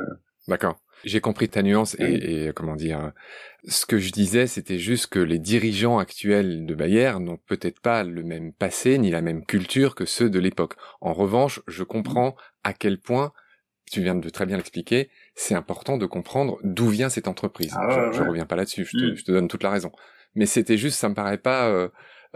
[0.48, 0.76] D'accord.
[1.06, 3.12] J'ai compris ta nuance et, et, comment dire.
[3.68, 8.04] Ce que je disais, c'était juste que les dirigeants actuels de Bayer n'ont peut-être pas
[8.04, 10.74] le même passé ni la même culture que ceux de l'époque.
[11.00, 13.32] En revanche, je comprends à quel point
[13.90, 17.74] tu viens de très bien l'expliquer, c'est important de comprendre d'où vient cette entreprise.
[17.76, 19.16] Ah je, reviens pas là-dessus, je, mm.
[19.16, 19.92] je, te donne toute la raison.
[20.34, 21.88] Mais c'était juste, ça me paraît pas euh,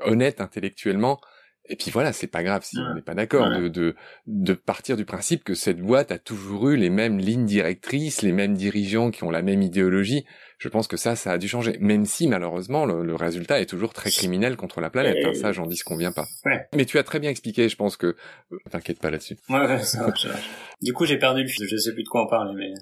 [0.02, 1.20] honnête intellectuellement
[1.70, 3.94] et puis voilà, c'est pas grave si on n'est pas d'accord de, de,
[4.26, 8.33] de partir du principe que cette boîte a toujours eu les mêmes lignes directrices, les
[8.33, 10.24] mêmes dirigeants qui ont la même idéologie.
[10.59, 11.78] Je pense que ça, ça a dû changer.
[11.80, 15.16] Même si malheureusement le, résultat est toujours très criminel contre la planète.
[15.24, 16.26] Hein, ça, j'en dis qu'on vient pas.
[16.74, 17.68] Mais tu as très bien expliqué.
[17.68, 18.09] Je pense que
[18.52, 19.37] euh, t'inquiète pas là-dessus.
[19.48, 20.12] Ouais, ouais, ça va.
[20.83, 21.66] du coup, j'ai perdu le fil.
[21.68, 22.74] Je sais plus de quoi en parler, mais.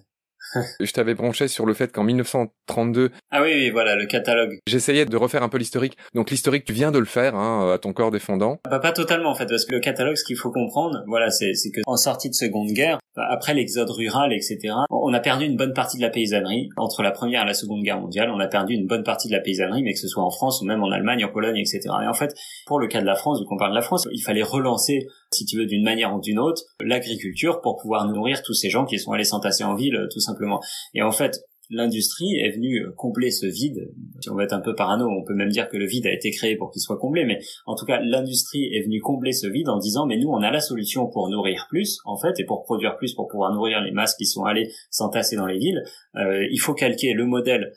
[0.80, 3.10] je t'avais branché sur le fait qu'en 1932...
[3.30, 4.58] Ah oui, oui, voilà, le catalogue.
[4.66, 5.96] J'essayais de refaire un peu l'historique.
[6.14, 8.58] Donc l'historique, tu viens de le faire, hein, à ton corps défendant.
[8.70, 11.52] Bah, pas totalement, en fait, parce que le catalogue, ce qu'il faut comprendre, voilà, c'est
[11.74, 15.72] que en sortie de Seconde Guerre, après l'exode rural, etc., on a perdu une bonne
[15.72, 16.68] partie de la paysannerie.
[16.76, 19.32] Entre la Première et la Seconde Guerre mondiale, on a perdu une bonne partie de
[19.32, 21.80] la paysannerie, mais que ce soit en France ou même en Allemagne, en Pologne, etc.
[22.02, 22.34] Et en fait,
[22.66, 25.06] pour le cas de la France, vu qu'on parle de la France, il fallait relancer,
[25.32, 28.86] si tu veux, d'une manière ou d'une autre, l'agriculture pour pouvoir nourrir tous ces gens
[28.86, 30.60] qui sont allés s'entasser en ville, tout simplement.
[30.94, 33.92] Et en fait, l'industrie est venue euh, combler ce vide.
[34.20, 36.12] Si on va être un peu parano, on peut même dire que le vide a
[36.12, 39.46] été créé pour qu'il soit comblé, mais en tout cas, l'industrie est venue combler ce
[39.46, 42.44] vide en disant, mais nous, on a la solution pour nourrir plus, en fait, et
[42.44, 45.82] pour produire plus, pour pouvoir nourrir les masses qui sont allées s'entasser dans les villes.
[46.16, 47.72] Euh, il faut calquer le modèle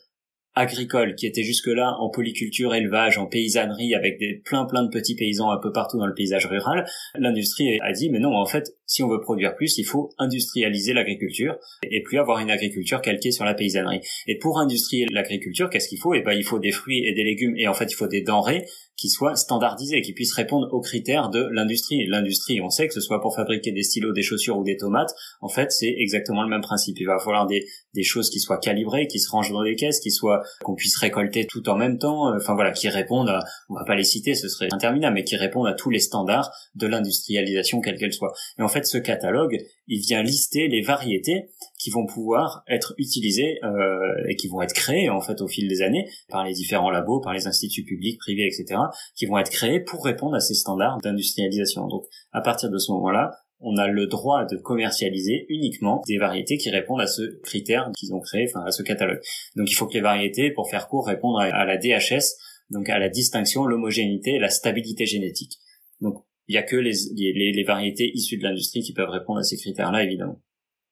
[0.56, 5.16] agricole qui était jusque-là en polyculture, élevage, en paysannerie avec des plein plein de petits
[5.16, 6.86] paysans un peu partout dans le paysage rural,
[7.16, 10.94] l'industrie a dit mais non en fait si on veut produire plus il faut industrialiser
[10.94, 14.02] l'agriculture et plus avoir une agriculture calquée sur la paysannerie.
[14.28, 16.14] Et pour industrialiser l'agriculture qu'est-ce qu'il faut?
[16.14, 18.22] Eh ben il faut des fruits et des légumes et en fait il faut des
[18.22, 18.66] denrées
[19.02, 22.06] qui soient standardisés, qui puissent répondre aux critères de l'industrie.
[22.06, 25.12] L'industrie, on sait que ce soit pour fabriquer des stylos, des chaussures ou des tomates,
[25.42, 27.00] en fait, c'est exactement le même principe.
[27.00, 30.00] Il va falloir des, des choses qui soient calibrées, qui se rangent dans des caisses,
[30.00, 33.44] qui soient qu'on puisse récolter tout en même temps, euh, enfin voilà, qui répondent à,
[33.70, 36.52] on va pas les citer, ce serait interminable, mais qui répondent à tous les standards
[36.76, 38.34] de l'industrialisation quelle qu'elle soit.
[38.58, 41.50] Et en fait, ce catalogue, il vient lister les variétés
[41.80, 45.68] qui vont pouvoir être utilisées euh, et qui vont être créées en fait au fil
[45.68, 48.80] des années par les différents labos, par les instituts publics, privés, etc
[49.16, 51.88] qui vont être créés pour répondre à ces standards d'industrialisation.
[51.88, 56.58] Donc, à partir de ce moment-là, on a le droit de commercialiser uniquement des variétés
[56.58, 59.22] qui répondent à ce critère qu'ils ont créé, enfin à ce catalogue.
[59.56, 62.38] Donc il faut que les variétés, pour faire court, répondent à la DHS,
[62.70, 65.60] donc à la distinction, l'homogénéité et la stabilité génétique.
[66.00, 69.58] Donc il n'y a que les, variétés issues de l'industrie qui peuvent répondre à ces
[69.58, 70.42] critères-là, évidemment.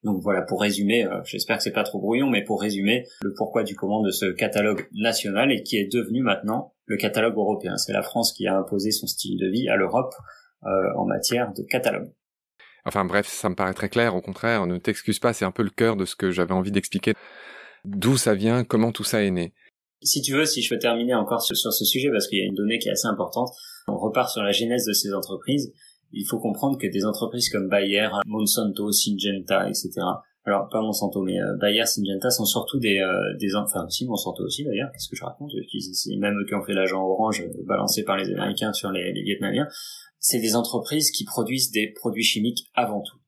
[0.02, 3.34] Donc voilà, pour résumer, euh, j'espère que c'est pas trop brouillon, mais pour résumer le
[3.36, 7.76] pourquoi du comment de ce catalogue national et qui est devenu maintenant le catalogue européen.
[7.76, 10.14] C'est la France qui a imposé son style de vie à l'Europe
[10.64, 12.10] euh, en matière de catalogue.
[12.84, 15.62] Enfin bref, ça me paraît très clair, au contraire, ne t'excuse pas, c'est un peu
[15.62, 17.14] le cœur de ce que j'avais envie d'expliquer.
[17.84, 19.52] D'où ça vient, comment tout ça est né?
[20.02, 22.46] Si tu veux, si je peux terminer encore sur, ce sujet, parce qu'il y a
[22.46, 23.50] une donnée qui est assez importante,
[23.86, 25.72] on repart sur la genèse de ces entreprises
[26.12, 29.90] il faut comprendre que des entreprises comme Bayer, Monsanto, Syngenta, etc.
[30.44, 34.64] Alors pas Monsanto, mais euh, Bayer, Syngenta sont surtout des euh, enfin aussi Monsanto aussi
[34.64, 34.90] d'ailleurs.
[34.92, 35.52] Qu'est-ce que je raconte?
[35.92, 39.12] C'est même eux qui ont fait l'agent orange euh, balancé par les Américains sur les,
[39.12, 39.68] les Vietnamiens.
[40.20, 43.18] C'est des entreprises qui produisent des produits chimiques avant tout.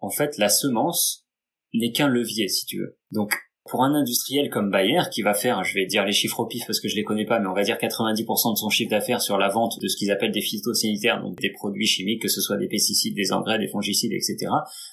[0.00, 1.26] En fait, la semence
[1.72, 2.98] n'est qu'un levier, si tu veux.
[3.12, 3.32] Donc
[3.64, 6.64] pour un industriel comme Bayer, qui va faire, je vais dire les chiffres au pif
[6.66, 9.22] parce que je les connais pas, mais on va dire 90% de son chiffre d'affaires
[9.22, 12.40] sur la vente de ce qu'ils appellent des phytosanitaires, donc des produits chimiques, que ce
[12.40, 14.50] soit des pesticides, des engrais, des fongicides, etc.,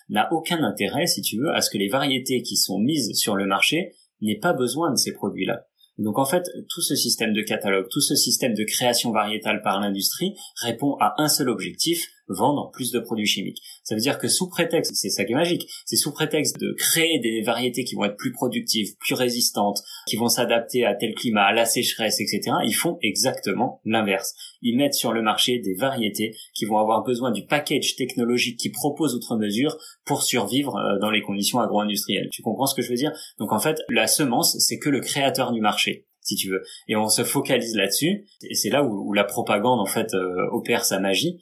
[0.09, 3.35] n'a aucun intérêt, si tu veux, à ce que les variétés qui sont mises sur
[3.35, 5.65] le marché n'aient pas besoin de ces produits-là.
[5.99, 9.81] Donc en fait, tout ce système de catalogue, tout ce système de création variétale par
[9.81, 13.61] l'industrie répond à un seul objectif, vendre plus de produits chimiques.
[13.83, 16.73] Ça veut dire que sous prétexte, c'est ça qui est magique, c'est sous prétexte de
[16.77, 21.13] créer des variétés qui vont être plus productives, plus résistantes, qui vont s'adapter à tel
[21.13, 22.57] climat, à la sécheresse, etc.
[22.65, 24.33] Ils font exactement l'inverse.
[24.61, 28.69] Ils mettent sur le marché des variétés qui vont avoir besoin du package technologique qui
[28.69, 32.29] propose outre mesure pour survivre euh, dans les conditions agro-industrielles.
[32.31, 33.11] Tu comprends ce que je veux dire?
[33.39, 36.61] Donc en fait, la semence, c'est que le créateur du marché si tu veux.
[36.87, 40.85] Et on se focalise là-dessus, et c'est là où, la propagande en fait euh, opère
[40.85, 41.39] sa magie,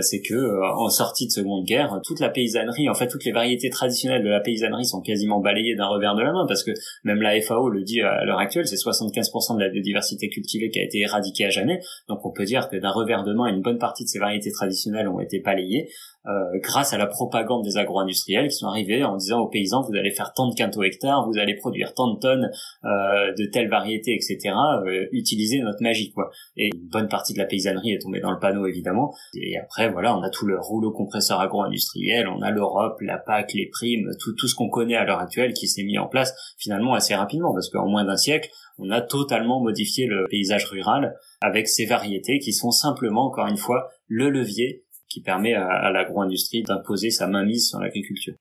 [0.00, 3.32] c'est que euh, en sortie de Seconde Guerre, toute la paysannerie, en fait toutes les
[3.32, 6.72] variétés traditionnelles de la paysannerie sont quasiment balayées d'un revers de la main parce que
[7.04, 10.80] même la FAO le dit à l'heure actuelle, c'est 75% de la biodiversité cultivée qui
[10.80, 11.80] a été éradiquée à jamais.
[12.08, 14.50] Donc on peut dire que d'un revers de main, une bonne partie de ces variétés
[14.50, 15.88] traditionnelles ont été balayées.
[16.28, 19.96] Euh, grâce à la propagande des agro-industriels qui sont arrivés en disant aux paysans vous
[19.96, 22.50] allez faire tant de quintaux hectares, vous allez produire tant de tonnes
[22.84, 24.54] euh, de telle variété, etc.
[24.84, 26.30] Euh, utilisez notre magie quoi.
[26.56, 29.14] Et une bonne partie de la paysannerie est tombée dans le panneau évidemment.
[29.34, 33.54] Et après voilà, on a tout le rouleau compresseur agro-industriel, on a l'Europe, la PAC,
[33.54, 36.34] les primes, tout tout ce qu'on connaît à l'heure actuelle qui s'est mis en place
[36.58, 41.16] finalement assez rapidement parce qu'en moins d'un siècle on a totalement modifié le paysage rural
[41.40, 46.62] avec ces variétés qui sont simplement encore une fois le levier qui permet à, l'agro-industrie
[46.62, 48.34] d'imposer sa mainmise sur l'agriculture.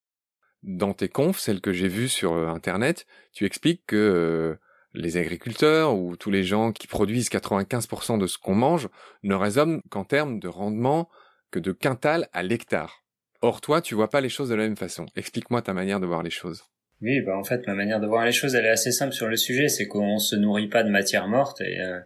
[0.64, 4.56] Dans tes confs, celles que j'ai vues sur euh, Internet, tu expliques que euh,
[4.94, 8.90] les agriculteurs ou tous les gens qui produisent 95% de ce qu'on mange
[9.24, 11.10] ne raisonnent qu'en termes de rendement
[11.52, 13.04] que de quintal à l'hectare.
[13.42, 15.06] Or toi, tu vois pas les choses de la même façon.
[15.16, 16.64] Explique-moi ta manière de voir les choses.
[17.02, 19.28] Oui, bah en fait, ma manière de voir les choses, elle est assez simple sur
[19.28, 22.00] le sujet, c'est qu'on se nourrit pas de matière morte et euh,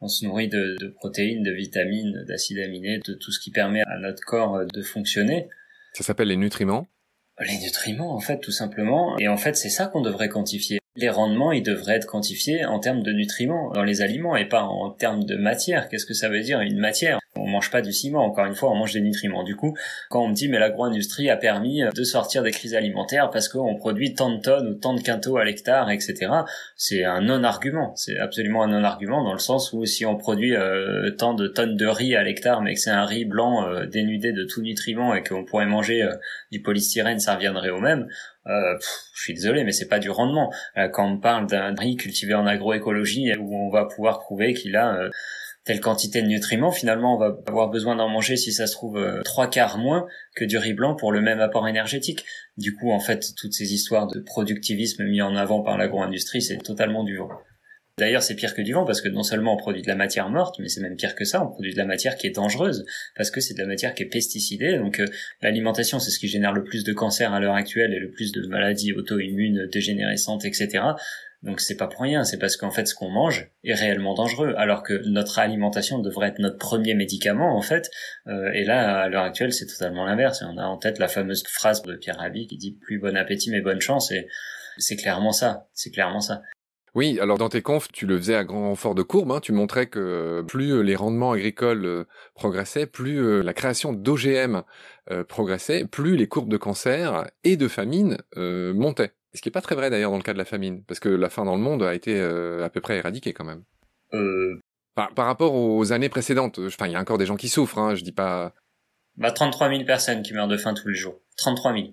[0.00, 3.82] on se nourrit de, de protéines, de vitamines, d'acides aminés, de tout ce qui permet
[3.82, 5.48] à notre corps euh, de fonctionner.
[5.94, 6.86] Ça s'appelle les nutriments
[7.40, 9.16] Les nutriments, en fait, tout simplement.
[9.18, 10.79] Et en fait, c'est ça qu'on devrait quantifier.
[10.96, 14.64] Les rendements, ils devraient être quantifiés en termes de nutriments dans les aliments et pas
[14.64, 15.88] en termes de matière.
[15.88, 17.20] Qu'est-ce que ça veut dire une matière?
[17.36, 19.44] On mange pas du ciment, encore une fois, on mange des nutriments.
[19.44, 19.76] Du coup,
[20.08, 23.76] quand on me dit mais l'agro-industrie a permis de sortir des crises alimentaires parce qu'on
[23.76, 26.16] produit tant de tonnes ou tant de quintaux à l'hectare, etc.,
[26.74, 27.94] c'est un non-argument.
[27.94, 31.76] C'est absolument un non-argument dans le sens où si on produit euh, tant de tonnes
[31.76, 35.14] de riz à l'hectare, mais que c'est un riz blanc euh, dénudé de tout nutriment
[35.14, 36.16] et qu'on pourrait manger euh,
[36.50, 38.08] du polystyrène, ça reviendrait au même.
[38.46, 40.52] Je suis désolé, mais c'est pas du rendement.
[40.92, 45.10] quand on parle d'un riz cultivé en agroécologie où on va pouvoir prouver qu'il a
[45.64, 48.96] telle quantité de nutriments, finalement, on va avoir besoin d'en manger, si ça se trouve,
[48.96, 52.24] euh, trois quarts moins que du riz blanc pour le même apport énergétique.
[52.56, 56.58] Du coup, en fait, toutes ces histoires de productivisme mis en avant par l'agro-industrie, c'est
[56.58, 57.28] totalement du vent.
[58.00, 60.30] D'ailleurs, c'est pire que du vent parce que non seulement on produit de la matière
[60.30, 62.86] morte, mais c'est même pire que ça, on produit de la matière qui est dangereuse
[63.14, 64.78] parce que c'est de la matière qui est pesticidée.
[64.78, 65.06] Donc euh,
[65.42, 68.32] l'alimentation, c'est ce qui génère le plus de cancers à l'heure actuelle et le plus
[68.32, 70.82] de maladies auto-immunes, dégénérescentes, etc.
[71.42, 74.54] Donc c'est pas pour rien, c'est parce qu'en fait ce qu'on mange est réellement dangereux,
[74.56, 77.90] alors que notre alimentation devrait être notre premier médicament en fait.
[78.28, 80.42] Euh, et là, à l'heure actuelle, c'est totalement l'inverse.
[80.42, 83.50] On a en tête la fameuse phrase de Pierre Rabhi qui dit plus bon appétit
[83.50, 84.10] mais bonne chance.
[84.10, 84.26] Et
[84.78, 85.68] c'est clairement ça.
[85.74, 86.40] C'est clairement ça.
[86.94, 89.52] Oui, alors dans tes confs, tu le faisais à grand renfort de courbe, hein, tu
[89.52, 94.62] montrais que plus les rendements agricoles euh, progressaient, plus euh, la création d'OGM
[95.26, 99.12] progressait, plus les courbes de cancer et de famine montaient.
[99.34, 101.08] Ce qui est pas très vrai d'ailleurs dans le cas de la famine, parce que
[101.08, 103.62] la faim dans le monde a été euh, à peu près éradiquée quand même.
[104.12, 104.58] Euh...
[104.96, 107.78] Par, par, rapport aux années précédentes, enfin il y a encore des gens qui souffrent,
[107.78, 108.52] hein, je dis pas.
[109.16, 111.20] Bah 33 000 personnes qui meurent de faim tous les jours.
[111.36, 111.84] 33 000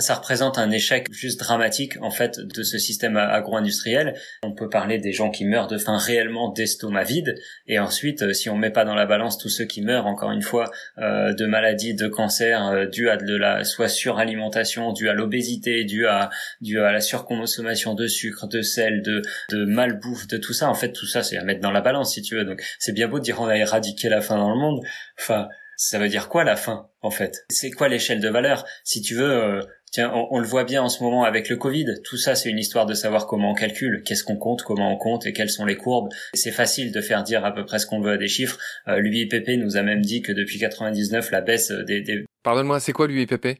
[0.00, 4.14] ça représente un échec juste dramatique en fait de ce système agro-industriel.
[4.42, 7.34] On peut parler des gens qui meurent de faim réellement d'estomac vide,
[7.66, 10.32] et ensuite euh, si on met pas dans la balance tous ceux qui meurent encore
[10.32, 15.08] une fois euh, de maladies, de cancers euh, dû à de la soit suralimentation, dû
[15.08, 20.26] à l'obésité, dû à dû à la surconsommation de sucre, de sel, de de malbouffe,
[20.26, 20.68] de tout ça.
[20.68, 22.44] En fait, tout ça c'est à mettre dans la balance si tu veux.
[22.44, 24.80] Donc c'est bien beau de dire on a éradiqué la faim dans le monde.
[25.18, 27.44] Enfin, ça veut dire quoi la faim en fait?
[27.48, 28.66] C'est quoi l'échelle de valeur?
[28.84, 29.60] Si tu veux,
[29.92, 31.86] Tiens, on, le voit bien en ce moment avec le Covid.
[32.04, 34.96] Tout ça, c'est une histoire de savoir comment on calcule, qu'est-ce qu'on compte, comment on
[34.96, 36.10] compte et quelles sont les courbes.
[36.32, 38.56] C'est facile de faire dire à peu près ce qu'on veut à des chiffres.
[38.86, 42.02] Euh, L'UIPP nous a même dit que depuis 99, la baisse des...
[42.02, 42.24] des...
[42.44, 43.58] Pardonne-moi, c'est quoi l'UIPP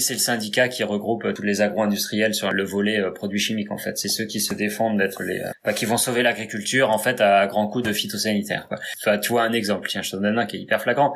[0.00, 3.78] c'est le syndicat qui regroupe tous les agro-industriels sur le volet euh, produits chimiques en
[3.78, 3.98] fait.
[3.98, 7.46] C'est ceux qui se défendent d'être les, euh, qui vont sauver l'agriculture en fait à
[7.48, 8.68] grands coups de phytosanitaire.
[8.68, 8.78] Quoi.
[9.02, 9.88] Enfin, tu vois un exemple.
[9.88, 11.14] Tiens, je te donne un qui est hyper flagrant.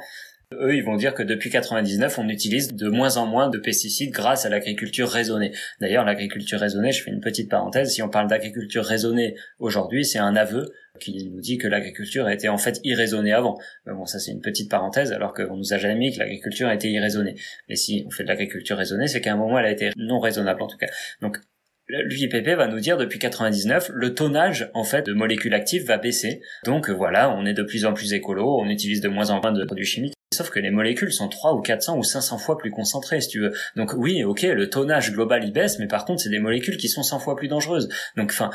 [0.61, 4.11] Eux, ils vont dire que depuis 99, on utilise de moins en moins de pesticides
[4.11, 5.53] grâce à l'agriculture raisonnée.
[5.81, 10.19] D'ailleurs, l'agriculture raisonnée, je fais une petite parenthèse, si on parle d'agriculture raisonnée aujourd'hui, c'est
[10.19, 13.59] un aveu qui nous dit que l'agriculture était en fait irraisonnée avant.
[13.87, 16.91] bon, ça c'est une petite parenthèse, alors qu'on nous a jamais dit que l'agriculture était
[16.91, 17.35] irraisonnée.
[17.69, 20.21] Mais si on fait de l'agriculture raisonnée, c'est qu'à un moment elle a été non
[20.21, 20.89] raisonnable en tout cas.
[21.21, 21.39] Donc
[21.89, 26.43] l'UIPP va nous dire depuis 99, le tonnage en fait de molécules actives va baisser.
[26.65, 29.53] Donc voilà, on est de plus en plus écolo, on utilise de moins en moins
[29.53, 30.15] de produits chimiques.
[30.33, 33.41] Sauf que les molécules sont 3 ou 400 ou 500 fois plus concentrées, si tu
[33.41, 33.53] veux.
[33.77, 36.89] Donc oui, ok, le tonnage global il baisse, mais par contre, c'est des molécules qui
[36.89, 37.89] sont 100 fois plus dangereuses.
[38.17, 38.51] Donc, enfin,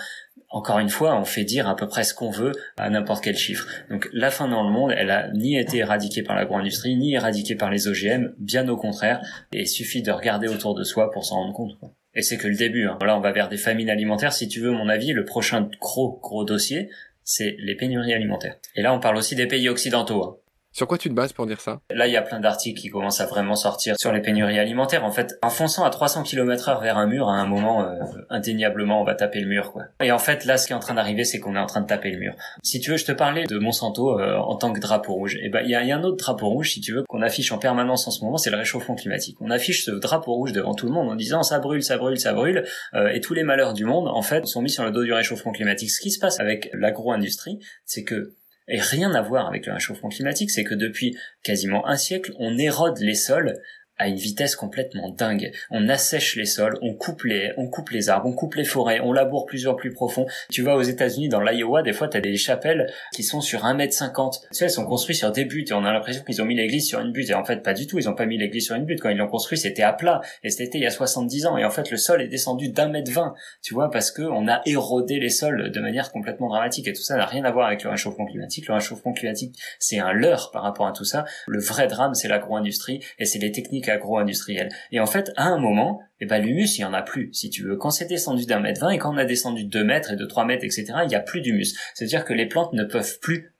[0.49, 3.37] encore une fois, on fait dire à peu près ce qu'on veut à n'importe quel
[3.37, 3.67] chiffre.
[3.89, 7.55] Donc la faim dans le monde, elle a ni été éradiquée par l'agro-industrie, ni éradiquée
[7.55, 9.21] par les OGM, bien au contraire.
[9.51, 11.77] Et il suffit de regarder autour de soi pour s'en rendre compte.
[12.15, 12.87] Et c'est que le début.
[12.87, 12.97] Hein.
[13.05, 14.33] Là, on va vers des famines alimentaires.
[14.33, 16.89] Si tu veux mon avis, le prochain gros gros dossier,
[17.23, 18.55] c'est les pénuries alimentaires.
[18.75, 20.23] Et là, on parle aussi des pays occidentaux.
[20.23, 20.37] Hein.
[20.77, 21.81] Sur quoi tu te bases pour dire ça?
[21.89, 25.03] Là, il y a plein d'articles qui commencent à vraiment sortir sur les pénuries alimentaires.
[25.03, 27.95] En fait, en fonçant à 300 km heure vers un mur, à un moment, euh,
[28.29, 29.85] indéniablement, on va taper le mur, quoi.
[30.03, 31.81] Et en fait, là, ce qui est en train d'arriver, c'est qu'on est en train
[31.81, 32.35] de taper le mur.
[32.61, 35.33] Si tu veux, je te parlais de Monsanto euh, en tant que drapeau rouge.
[35.37, 37.01] Et eh ben, il y a, y a, un autre drapeau rouge, si tu veux,
[37.09, 39.37] qu'on affiche en permanence en ce moment, c'est le réchauffement climatique.
[39.41, 42.19] On affiche ce drapeau rouge devant tout le monde en disant ça brûle, ça brûle,
[42.19, 42.63] ça brûle,
[42.93, 45.11] euh, et tous les malheurs du monde, en fait, sont mis sur le dos du
[45.11, 45.89] réchauffement climatique.
[45.89, 48.35] Ce qui se passe avec l'agro-industrie, c'est que
[48.67, 52.57] et rien à voir avec le réchauffement climatique, c'est que depuis quasiment un siècle, on
[52.57, 53.57] érode les sols
[53.97, 55.51] à une vitesse complètement dingue.
[55.71, 58.99] On assèche les sols, on coupe les, on coupe les arbres, on coupe les forêts,
[58.99, 60.25] on laboure plusieurs plus profond.
[60.49, 64.41] Tu vas aux États-Unis, dans l'Iowa, des fois, t'as des chapelles qui sont sur 1m50.
[64.53, 66.87] Tu elles sont construites sur des buttes et on a l'impression qu'ils ont mis l'église
[66.87, 67.29] sur une butte.
[67.29, 67.97] Et en fait, pas du tout.
[67.97, 69.01] Ils ont pas mis l'église sur une butte.
[69.01, 70.21] Quand ils l'ont construit, c'était à plat.
[70.43, 71.57] Et c'était il y a 70 ans.
[71.57, 73.33] Et en fait, le sol est descendu d'un mètre vingt.
[73.61, 76.87] Tu vois, parce que on a érodé les sols de manière complètement dramatique.
[76.87, 78.67] Et tout ça n'a rien à voir avec le réchauffement climatique.
[78.67, 81.25] Le réchauffement climatique, c'est un leurre par rapport à tout ça.
[81.47, 84.69] Le vrai drame, c'est l'agro-industrie et c'est les techniques agro-industrielles.
[84.91, 87.49] Et en fait, à un moment, eh ben l'humus il y en a plus si
[87.49, 89.83] tu veux quand c'est descendu d'un mètre vingt et quand on a descendu de deux
[89.83, 92.33] mètres et de trois mètres etc il y a plus d'humus c'est à dire que
[92.33, 93.53] les plantes ne peuvent plus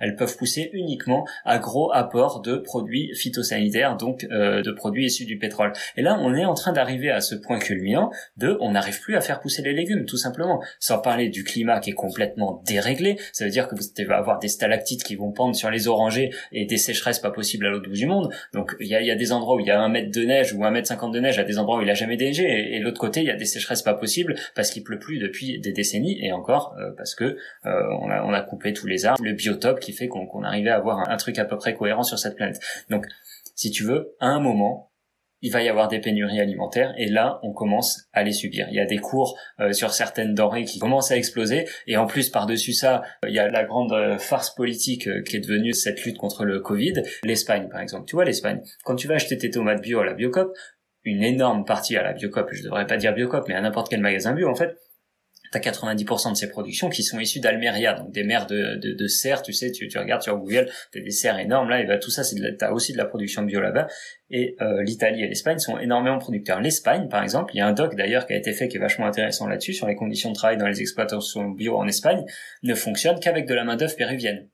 [0.00, 5.24] Elles peuvent pousser uniquement à gros apport de produits phytosanitaires, donc euh, de produits issus
[5.24, 5.72] du pétrole.
[5.96, 9.16] Et là, on est en train d'arriver à ce point culminant de on n'arrive plus
[9.16, 10.62] à faire pousser les légumes, tout simplement.
[10.78, 14.38] Sans parler du climat qui est complètement déréglé, ça veut dire que vous allez avoir
[14.38, 17.88] des stalactites qui vont pendre sur les orangers et des sécheresses pas possibles à l'autre
[17.88, 18.32] bout du monde.
[18.52, 20.24] Donc il y a, y a, des endroits où il y a un mètre de
[20.24, 22.44] neige ou un mètre cinquante de neige, à des endroits où il a jamais neigé,
[22.44, 25.18] et, et l'autre côté il y a des sécheresses pas possibles parce qu'il pleut plus
[25.18, 28.86] depuis des décennies et encore euh, parce que euh, on, a, on a coupé tous
[28.86, 32.02] les arbres biotope qui fait qu'on arrivait à avoir un, truc à peu près cohérent
[32.02, 32.60] sur cette planète.
[32.90, 33.06] Donc,
[33.54, 34.92] si tu veux, à un moment,
[35.40, 38.66] il va y avoir des pénuries alimentaires et là on commence à les subir.
[38.70, 42.06] Il y a des cours euh, sur certaines denrées qui commencent à exploser et en
[42.06, 45.72] plus par-dessus ça, il y a la grande euh, farce politique euh, qui est devenue
[45.72, 47.02] cette lutte contre le Covid.
[47.22, 50.14] L'Espagne par exemple, tu vois l'Espagne, quand tu vas acheter tes tomates bio à la
[50.14, 50.52] Biocop,
[51.04, 54.00] une énorme partie à la Biocop, je devrais pas dire Biocop mais à n'importe quel
[54.00, 54.76] magasin bio en fait,
[55.52, 59.42] t'as 90% de ces productions qui sont issues d'Almeria, donc des mers de, de, serres,
[59.42, 62.10] tu sais, tu, tu regardes sur Google, t'as des serres énormes là, et bah tout
[62.10, 63.86] ça, c'est t'as aussi de la production bio là-bas,
[64.30, 66.60] et euh, l'Italie et l'Espagne sont énormément producteurs.
[66.60, 68.80] L'Espagne, par exemple, il y a un doc d'ailleurs qui a été fait qui est
[68.80, 72.24] vachement intéressant là-dessus, sur les conditions de travail dans les exploitations bio en Espagne,
[72.62, 74.48] ne fonctionne qu'avec de la main d'œuvre péruvienne.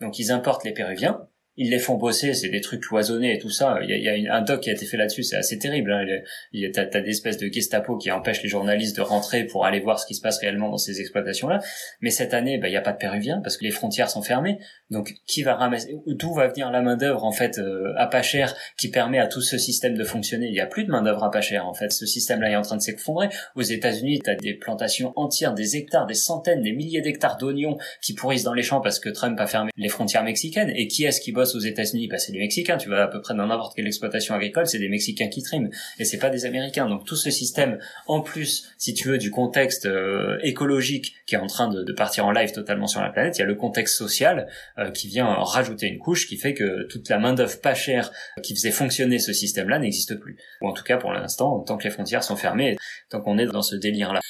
[0.00, 1.28] Donc ils importent les Péruviens,
[1.60, 3.80] ils les font bosser, c'est des trucs cloisonnés et tout ça.
[3.82, 5.92] Il y a, un doc qui a été fait là-dessus, c'est assez terrible.
[5.92, 6.06] Hein.
[6.52, 9.66] Il y a, t'as, des espèces de Gestapo qui empêchent les journalistes de rentrer pour
[9.66, 11.58] aller voir ce qui se passe réellement dans ces exploitations-là.
[12.00, 14.22] Mais cette année, bah, il n'y a pas de Péruviens parce que les frontières sont
[14.22, 14.58] fermées.
[14.88, 18.22] Donc, qui va ramasser D'où va venir la main d'œuvre en fait euh, à pas
[18.22, 20.46] cher qui permet à tout ce système de fonctionner?
[20.46, 21.92] Il y a plus de main d'œuvre à pas cher en fait.
[21.92, 23.28] Ce système-là est en train de s'effondrer.
[23.54, 28.14] Aux États-Unis, t'as des plantations entières, des hectares, des centaines, des milliers d'hectares d'oignons qui
[28.14, 30.72] pourrissent dans les champs parce que Trump a fermé les frontières mexicaines.
[30.74, 32.76] Et qui est-ce qui bosse aux États-Unis bah, c'est des Mexicains.
[32.76, 35.70] Tu vas à peu près dans n'importe quelle exploitation agricole, c'est des Mexicains qui triment
[35.98, 36.88] et c'est pas des Américains.
[36.88, 41.38] Donc tout ce système, en plus, si tu veux, du contexte euh, écologique qui est
[41.38, 43.96] en train de, partir en live totalement sur la planète, il y a le contexte
[43.96, 44.46] social
[44.78, 48.10] euh, qui vient rajouter une couche qui fait que toute la main d'œuvre pas chère
[48.42, 50.36] qui faisait fonctionner ce système-là n'existe plus.
[50.62, 52.76] Ou en tout cas pour l'instant, tant que les frontières sont fermées,
[53.10, 54.20] tant qu'on est dans ce délire-là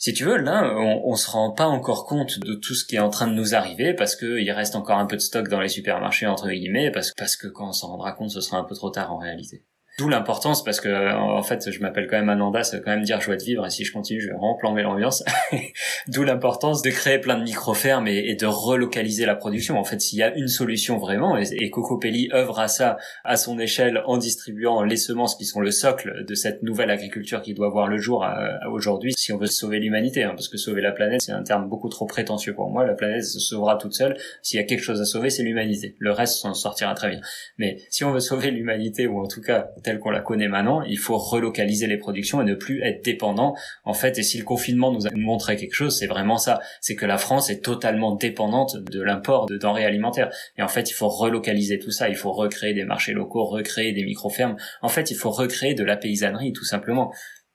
[0.00, 3.00] si tu veux, là, on, se rend pas encore compte de tout ce qui est
[3.00, 5.68] en train de nous arriver parce qu'il reste encore un peu de stock dans les
[5.68, 8.74] supermarchés entre guillemets, parce, parce que quand on s'en rendra compte, ce sera un peu
[8.74, 9.62] trop tard en réalité.
[10.00, 13.02] D'où l'importance parce que en fait je m'appelle quand même Ananda, ça veut quand même
[13.02, 15.22] dire joie de vivre et si je continue je vais vraiment l'ambiance.
[16.08, 19.78] D'où l'importance de créer plein de micro-fermes et, de relocaliser la production.
[19.78, 22.96] En fait s'il y a une solution vraiment et, et Coco Pelli œuvre à ça
[23.24, 27.42] à son échelle en distribuant les semences qui sont le socle de cette nouvelle agriculture
[27.42, 28.26] qui doit voir le jour
[28.72, 30.22] aujourd'hui si on veut sauver l'humanité.
[30.22, 32.86] Hein, parce que sauver la planète c'est un terme beaucoup trop prétentieux pour moi.
[32.86, 34.16] La planète se sauvera toute seule.
[34.40, 35.94] S'il y a quelque chose à sauver c'est l'humanité.
[35.98, 37.20] Le reste s'en sortira très bien.
[37.58, 40.98] Mais si on veut sauver l'humanité ou en tout cas qu'on la connaît maintenant, il
[40.98, 43.54] faut relocaliser les productions et ne plus être dépendant.
[43.84, 46.60] En fait, et si le confinement nous a montré quelque chose, c'est vraiment ça.
[46.80, 50.30] C'est que la France est totalement dépendante de l'import de denrées alimentaires.
[50.56, 52.08] Et en fait, il faut relocaliser tout ça.
[52.08, 54.56] Il faut recréer des marchés locaux, recréer des micro-fermes.
[54.82, 57.12] En fait, il faut recréer de la paysannerie, tout simplement.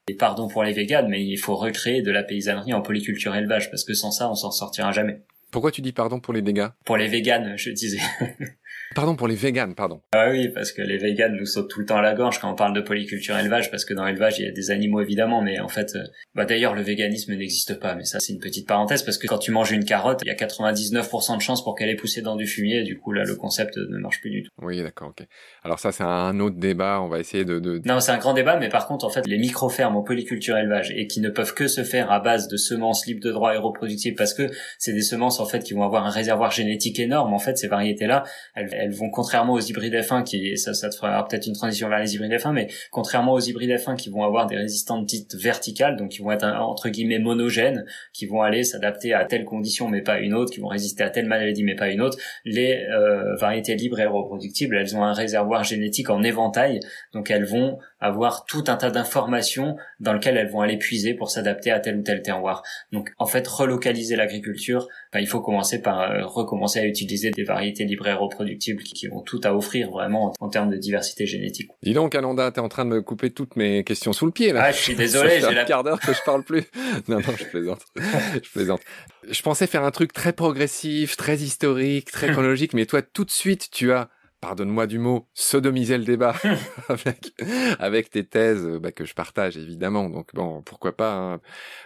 [0.08, 3.71] Et pardon pour les véganes, mais il faut recréer de la paysannerie en polyculture élevage,
[3.71, 5.24] parce que sans ça, on s'en sortira jamais.
[5.52, 6.67] Pourquoi tu dis pardon pour les dégâts?
[6.84, 8.02] Pour les véganes, je disais.
[8.94, 10.02] Pardon pour les véganes, pardon.
[10.14, 12.52] Ah oui, parce que les véganes nous sautent tout le temps à la gorge quand
[12.52, 15.42] on parle de polyculture élevage, parce que dans l'élevage, il y a des animaux évidemment,
[15.42, 18.68] mais en fait, euh, bah d'ailleurs, le véganisme n'existe pas, mais ça c'est une petite
[18.68, 21.76] parenthèse, parce que quand tu manges une carotte, il y a 99% de chances pour
[21.76, 24.30] qu'elle ait poussé dans du fumier, et du coup là, le concept ne marche plus
[24.30, 24.52] du tout.
[24.62, 25.26] Oui, d'accord, ok.
[25.64, 27.60] Alors ça, c'est un autre débat, on va essayer de...
[27.60, 27.82] de...
[27.86, 30.92] Non, c'est un grand débat, mais par contre, en fait, les micro-fermes en polyculture élevage,
[30.96, 33.58] et qui ne peuvent que se faire à base de semences libres de droits et
[33.58, 37.34] reproductibles, parce que c'est des semences, en fait, qui vont avoir un réservoir génétique énorme,
[37.34, 40.95] en fait, ces variétés-là, elles, elles vont, contrairement aux hybrides F1 qui, ça, ça te
[40.95, 44.23] fera peut-être une transition vers les hybrides F1, mais contrairement aux hybrides F1 qui vont
[44.23, 48.63] avoir des résistantes dites verticales, donc qui vont être entre guillemets monogènes, qui vont aller
[48.63, 51.75] s'adapter à telle condition mais pas une autre, qui vont résister à telle maladie mais
[51.75, 56.24] pas une autre, les euh, variétés libres et reproductibles, elles ont un réservoir génétique en
[56.24, 56.80] éventail,
[57.13, 61.30] donc elles vont avoir tout un tas d'informations dans lesquelles elles vont aller puiser pour
[61.30, 62.64] s'adapter à tel ou tel terroir.
[62.91, 67.43] Donc en fait, relocaliser l'agriculture, ben, il faut commencer par euh, recommencer à utiliser des
[67.43, 71.70] variétés libres et reproductibles qui, vont tout à offrir vraiment en, termes de diversité génétique.
[71.84, 74.51] Dis donc, Ananda, t'es en train de me couper toutes mes questions sous le pied
[74.51, 74.64] là.
[74.66, 76.64] Ah, je suis désolé, j'ai la quart d'heure que je parle plus.
[77.08, 77.82] non, non, je plaisante.
[77.95, 78.82] je plaisante.
[79.30, 83.32] Je pensais faire un truc très progressif, très historique, très chronologique, mais toi, tout de
[83.32, 84.10] suite, tu as
[84.46, 86.36] pardonne-moi du mot, sodomiser le débat
[86.88, 87.34] avec,
[87.80, 90.08] avec tes thèses bah, que je partage évidemment.
[90.08, 91.14] Donc bon, pourquoi pas.
[91.16, 91.41] Hein.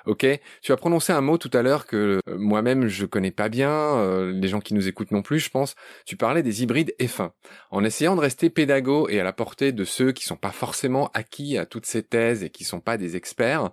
[0.06, 0.28] Ok,
[0.62, 3.72] tu as prononcé un mot tout à l'heure que euh, moi-même je connais pas bien,
[3.72, 5.76] euh, les gens qui nous écoutent non plus, je pense.
[6.06, 7.32] Tu parlais des hybrides F1.
[7.72, 11.12] En essayant de rester pédago et à la portée de ceux qui sont pas forcément
[11.14, 13.70] acquis à toutes ces thèses et qui sont pas des experts,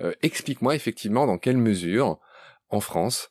[0.00, 2.18] euh, explique-moi effectivement dans quelle mesure,
[2.68, 3.30] en France,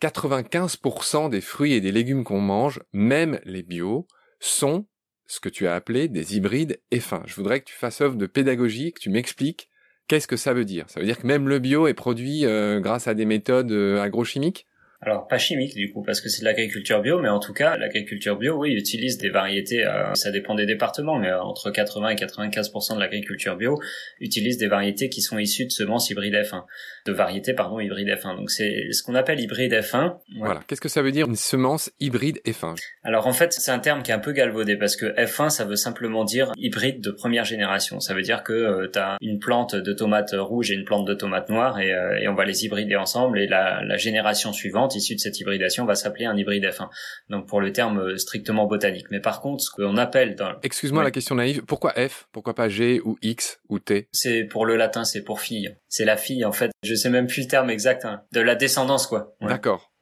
[0.00, 4.06] 95% des fruits et des légumes qu'on mange, même les bio,
[4.40, 4.86] sont
[5.26, 7.22] ce que tu as appelé des hybrides F1.
[7.26, 9.68] Je voudrais que tu fasses œuvre de pédagogie, que tu m'expliques
[10.08, 10.88] qu'est-ce que ça veut dire.
[10.88, 14.00] Ça veut dire que même le bio est produit euh, grâce à des méthodes euh,
[14.00, 14.66] agrochimiques?
[15.02, 17.76] Alors pas chimique du coup parce que c'est de l'agriculture bio, mais en tout cas
[17.76, 19.84] l'agriculture bio, oui, utilise des variétés.
[19.84, 23.78] Euh, ça dépend des départements, mais entre 80 et 95% de l'agriculture bio
[24.20, 26.64] utilise des variétés qui sont issues de semences hybrides F1,
[27.04, 28.36] de variétés pardon hybrides F1.
[28.36, 30.16] Donc c'est ce qu'on appelle hybride F1.
[30.38, 30.62] Voilà.
[30.66, 34.02] Qu'est-ce que ça veut dire une semence hybride F1 Alors en fait c'est un terme
[34.02, 37.44] qui est un peu galvaudé parce que F1 ça veut simplement dire hybride de première
[37.44, 38.00] génération.
[38.00, 41.06] Ça veut dire que euh, tu as une plante de tomates rouges et une plante
[41.06, 44.52] de tomates noires et, euh, et on va les hybrider ensemble et la, la génération
[44.52, 46.88] suivante issu de cette hybridation va s'appeler un hybride F1.
[47.28, 49.06] Donc pour le terme euh, strictement botanique.
[49.10, 50.52] Mais par contre, ce qu'on appelle dans...
[50.62, 52.28] Excuse-moi la question naïve, pourquoi F?
[52.32, 54.08] Pourquoi pas G ou X ou T?
[54.12, 55.76] C'est pour le latin, c'est pour fille.
[55.88, 56.70] C'est la fille en fait.
[56.82, 58.04] Je sais même plus le terme exact.
[58.04, 58.22] Hein.
[58.32, 59.34] De la descendance quoi.
[59.40, 59.92] D'accord.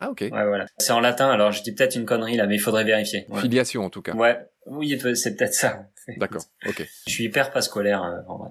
[0.00, 0.20] Ah ok.
[0.20, 0.66] Ouais voilà.
[0.78, 3.26] C'est en latin, alors je dis peut-être une connerie là, mais il faudrait vérifier.
[3.40, 4.14] Filiation en tout cas.
[4.14, 4.38] Ouais.
[4.66, 5.86] Oui, c'est peut-être ça.
[6.18, 6.42] D'accord.
[6.66, 6.86] Ok.
[7.06, 8.50] Je suis hyper pas scolaire euh, en vrai.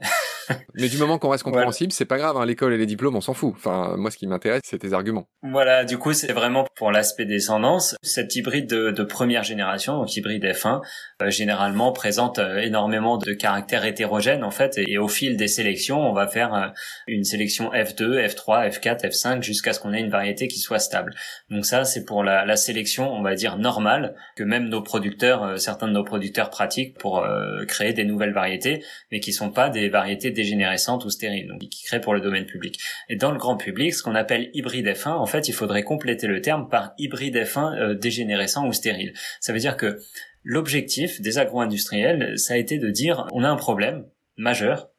[0.76, 2.38] Mais du moment qu'on reste compréhensible, c'est pas grave.
[2.38, 3.54] Hein, L'école et les diplômes, on s'en fout.
[3.56, 5.28] Enfin, moi, ce qui m'intéresse, c'est tes arguments.
[5.41, 5.86] Voilà.
[5.86, 7.95] Du coup, c'est vraiment pour l'aspect descendance.
[8.02, 10.82] Cette hybride de, de, première génération, donc hybride F1,
[11.22, 14.78] euh, généralement présente euh, énormément de caractères hétérogènes en fait.
[14.78, 16.68] Et, au fil des sélections, on va faire euh,
[17.08, 21.16] une sélection F2, F3, F4, F5 jusqu'à ce qu'on ait une variété qui soit stable.
[21.50, 25.60] Donc ça, c'est pour la, la, sélection, on va dire normale, que même nos producteurs,
[25.60, 27.26] certains de nos producteurs pratiquent pour
[27.68, 31.84] créer des nouvelles variétés, mais qui sont pas des variétés dégénérescente ou stérile, donc qui
[31.84, 32.80] crée pour le domaine public.
[33.10, 36.28] Et dans le grand public, ce qu'on appelle hybride F1, en fait, il faudrait compléter
[36.28, 39.14] le terme par hybride F1 euh, dégénérescent ou stérile.
[39.42, 40.00] Ça veut dire que
[40.44, 44.06] l'objectif des agro-industriels, ça a été de dire, on a un problème
[44.38, 44.90] majeur,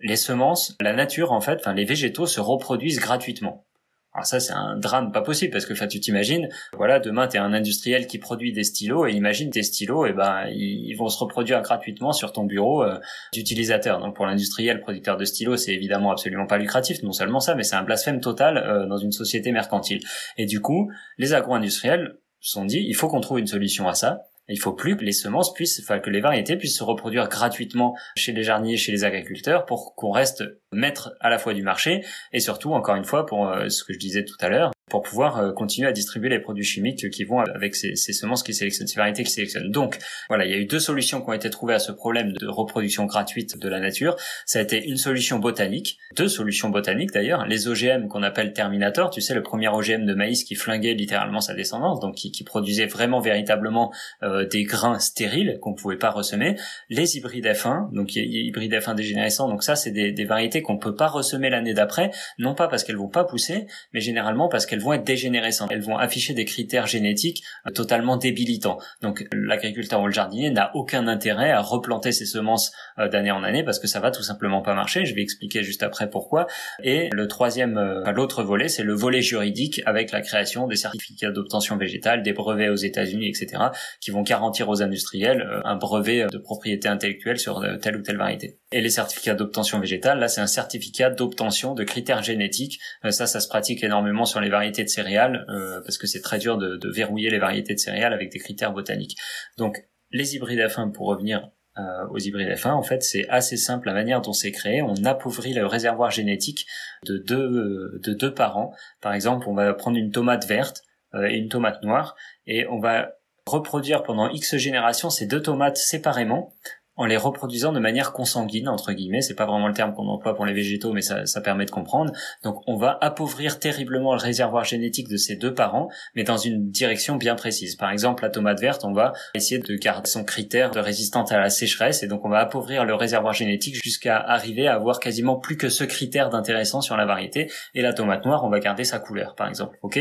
[0.00, 3.66] les semences, la nature en fait, enfin les végétaux se reproduisent gratuitement.
[4.12, 7.38] Alors ça, c'est un drame pas possible parce que, enfin, tu t'imagines, voilà, demain t'es
[7.38, 11.18] un industriel qui produit des stylos et imagine tes stylos, et ben ils vont se
[11.18, 12.98] reproduire gratuitement sur ton bureau euh,
[13.32, 14.00] d'utilisateur.
[14.00, 17.02] Donc pour l'industriel producteur de stylos, c'est évidemment absolument pas lucratif.
[17.04, 20.00] Non seulement ça, mais c'est un blasphème total euh, dans une société mercantile.
[20.36, 24.22] Et du coup, les agro-industriels sont dit, il faut qu'on trouve une solution à ça.
[24.50, 27.94] Il faut plus que les semences puissent, enfin que les variétés puissent se reproduire gratuitement
[28.16, 32.04] chez les jardiniers, chez les agriculteurs, pour qu'on reste maître à la fois du marché
[32.32, 35.02] et surtout, encore une fois, pour euh, ce que je disais tout à l'heure, pour
[35.02, 38.52] pouvoir euh, continuer à distribuer les produits chimiques qui vont avec ces, ces semences qui
[38.52, 39.70] sélectionnent, ces variétés qui sélectionnent.
[39.70, 42.32] Donc, voilà, il y a eu deux solutions qui ont été trouvées à ce problème
[42.32, 44.16] de reproduction gratuite de la nature.
[44.44, 49.10] Ça a été une solution botanique, deux solutions botaniques d'ailleurs, les OGM qu'on appelle Terminator,
[49.10, 52.44] tu sais, le premier OGM de maïs qui flinguait littéralement sa descendance, donc qui, qui
[52.44, 56.56] produisait vraiment véritablement euh, des grains stériles qu'on pouvait pas ressemer,
[56.88, 60.94] les hybrides F1, donc hybrides F1 dégénérescents, donc ça c'est des, des variétés qu'on peut
[60.94, 64.79] pas ressemer l'année d'après, non pas parce qu'elles vont pas pousser, mais généralement parce qu'elles
[64.80, 65.70] elles vont être dégénérescentes.
[65.72, 68.78] Elles vont afficher des critères génétiques euh, totalement débilitants.
[69.02, 73.42] Donc l'agriculteur ou le jardinier n'a aucun intérêt à replanter ses semences euh, d'année en
[73.42, 75.04] année parce que ça va tout simplement pas marcher.
[75.04, 76.46] Je vais expliquer juste après pourquoi.
[76.82, 77.78] Et le troisième,
[78.14, 82.70] l'autre volet, c'est le volet juridique avec la création des certificats d'obtention végétale, des brevets
[82.70, 83.62] aux États-Unis, etc.,
[84.00, 88.58] qui vont garantir aux industriels un brevet de propriété intellectuelle sur telle ou telle variété.
[88.72, 92.78] Et les certificats d'obtention végétale, là, c'est un certificat d'obtention de critères génétiques.
[93.04, 96.20] Euh, ça, ça se pratique énormément sur les variétés de céréales, euh, parce que c'est
[96.20, 99.16] très dur de, verrouiller les variétés de céréales avec des critères botaniques.
[99.58, 99.78] Donc,
[100.10, 103.94] les hybrides F1, pour revenir euh, aux hybrides F1, en fait, c'est assez simple la
[103.94, 104.82] manière dont c'est créé.
[104.82, 106.66] On appauvrit le réservoir génétique
[107.06, 108.72] de deux, de deux parents.
[109.00, 110.82] Par exemple, on va prendre une tomate verte
[111.14, 112.14] et une tomate noire,
[112.46, 113.14] et on va
[113.46, 116.54] reproduire pendant X générations ces deux tomates séparément
[116.96, 119.22] en les reproduisant de manière consanguine entre guillemets.
[119.22, 121.70] C'est pas vraiment le terme qu'on emploie pour les végétaux mais ça, ça permet de
[121.70, 122.12] comprendre.
[122.44, 126.70] Donc on va appauvrir terriblement le réservoir génétique de ces deux parents mais dans une
[126.70, 127.76] direction bien précise.
[127.76, 131.38] Par exemple la tomate verte on va essayer de garder son critère de résistance à
[131.38, 135.36] la sécheresse et donc on va appauvrir le réservoir génétique jusqu'à arriver à avoir quasiment
[135.36, 137.50] plus que ce critère d'intéressant sur la variété.
[137.74, 139.78] Et la tomate noire on va garder sa couleur par exemple.
[139.82, 139.98] Ok?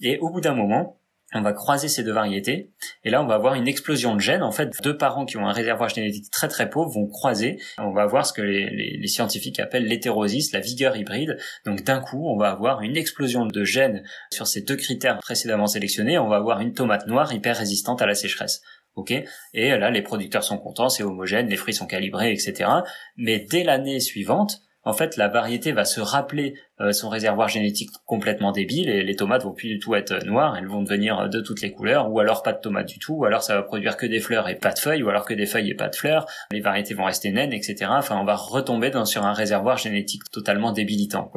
[0.00, 0.98] Et au bout d'un moment
[1.34, 2.70] on va croiser ces deux variétés.
[3.04, 4.42] Et là on va avoir une explosion de gènes.
[4.42, 7.58] En fait deux parents qui ont un réservoir génétique très très pauvre vont croiser.
[7.78, 11.38] On va avoir ce que les, scientifiques appellent l'hétérosis la vigueur hybride.
[11.64, 15.66] Donc d'un coup on va avoir une explosion de gènes sur ces deux critères précédemment
[15.66, 16.18] sélectionnés.
[16.18, 18.62] On va avoir une tomate noire hyper résistante à la sécheresse.
[18.94, 19.12] Ok?
[19.54, 22.68] Et là les producteurs sont contents c'est homogène les fruits sont calibrés etc
[23.16, 27.90] mais dès l'année suivante en fait, la variété va se rappeler euh, son réservoir génétique
[28.04, 31.40] complètement débile et les tomates vont plus du tout être noires, elles vont devenir de
[31.40, 33.96] toutes les couleurs, ou alors pas de tomates du tout, ou alors ça va produire
[33.96, 35.94] que des fleurs et pas de feuilles, ou alors que des feuilles et pas de
[35.94, 37.86] fleurs, les variétés vont rester naines, etc.
[37.90, 41.30] Enfin, on va retomber sur un réservoir génétique totalement débilitant.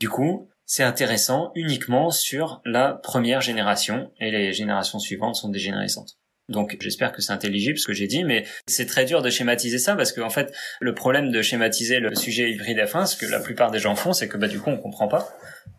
[0.00, 6.18] Du coup, c'est intéressant uniquement sur la première génération, et les générations suivantes sont dégénérescentes.
[6.48, 9.78] Donc j'espère que c'est intelligible ce que j'ai dit, mais c'est très dur de schématiser
[9.78, 13.26] ça parce qu'en en fait le problème de schématiser le sujet hybride F1, ce que
[13.26, 15.28] la plupart des gens font, c'est que bah du coup on comprend pas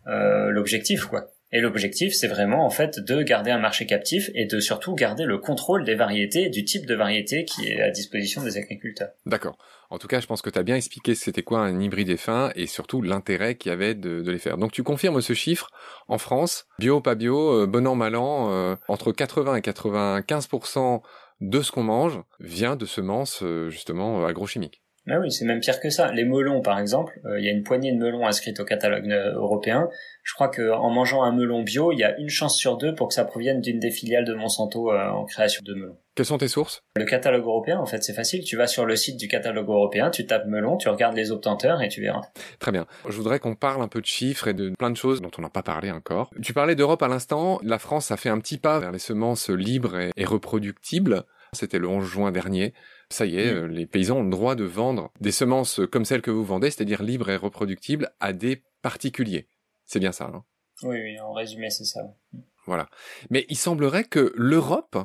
[0.06, 1.30] euh, l'objectif quoi.
[1.52, 5.24] Et l'objectif, c'est vraiment en fait de garder un marché captif et de surtout garder
[5.24, 9.10] le contrôle des variétés, du type de variété qui est à disposition des agriculteurs.
[9.26, 9.58] D'accord.
[9.90, 12.52] En tout cas, je pense que tu as bien expliqué c'était quoi un hybride F1
[12.54, 14.56] et surtout l'intérêt qu'il y avait de, les faire.
[14.58, 15.70] Donc tu confirmes ce chiffre
[16.06, 21.02] en France, bio pas bio, euh, bon an mal an, euh, entre 80 et 95%
[21.40, 24.82] de ce qu'on mange vient de semences euh, justement agrochimiques.
[25.10, 26.12] Ah oui, c'est même pire que ça.
[26.12, 29.88] Les melons, par exemple, il y a une poignée de melons inscrites au catalogue européen.
[30.22, 33.08] Je crois qu'en mangeant un melon bio, il y a une chance sur deux pour
[33.08, 35.96] que ça provienne d'une des filiales de Monsanto en création de melons.
[36.14, 36.82] Quelles sont tes sources?
[36.96, 38.44] Le catalogue européen, en fait, c'est facile.
[38.44, 41.80] Tu vas sur le site du catalogue européen, tu tapes melon, tu regardes les obtenteurs
[41.82, 42.22] et tu verras.
[42.58, 42.86] Très bien.
[43.08, 45.42] Je voudrais qu'on parle un peu de chiffres et de plein de choses dont on
[45.42, 46.30] n'a pas parlé encore.
[46.42, 47.58] Tu parlais d'Europe à l'instant.
[47.62, 51.24] La France a fait un petit pas vers les semences libres et, reproductibles.
[51.52, 52.74] C'était le 11 juin dernier.
[53.10, 53.56] Ça y est, mm.
[53.56, 56.70] euh, les paysans ont le droit de vendre des semences comme celles que vous vendez,
[56.70, 59.46] c'est-à-dire libres et reproductibles, à des particuliers.
[59.84, 60.42] C'est bien ça, non
[60.82, 62.00] Oui, oui, en résumé, c'est ça.
[62.66, 62.88] Voilà.
[63.30, 64.96] Mais il semblerait que l'Europe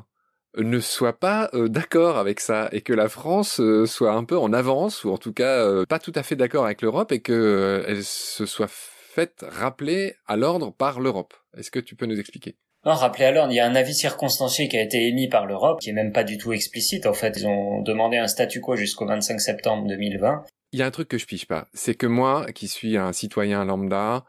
[0.58, 4.38] ne soit pas euh, d'accord avec ça et que la France euh, soit un peu
[4.38, 7.22] en avance ou en tout cas euh, pas tout à fait d'accord avec l'Europe et
[7.22, 11.34] que elle se soit faite rappeler à l'ordre par l'Europe.
[11.58, 12.58] Est-ce que tu peux nous expliquer?
[12.86, 15.48] Non, rappeler à l'ordre, il y a un avis circonstancié qui a été émis par
[15.48, 17.08] l'Europe, qui est même pas du tout explicite.
[17.08, 20.44] En fait, ils ont demandé un statu quo jusqu'au 25 septembre 2020.
[20.72, 23.12] Il y a un truc que je piche pas, c'est que moi, qui suis un
[23.12, 24.26] citoyen lambda,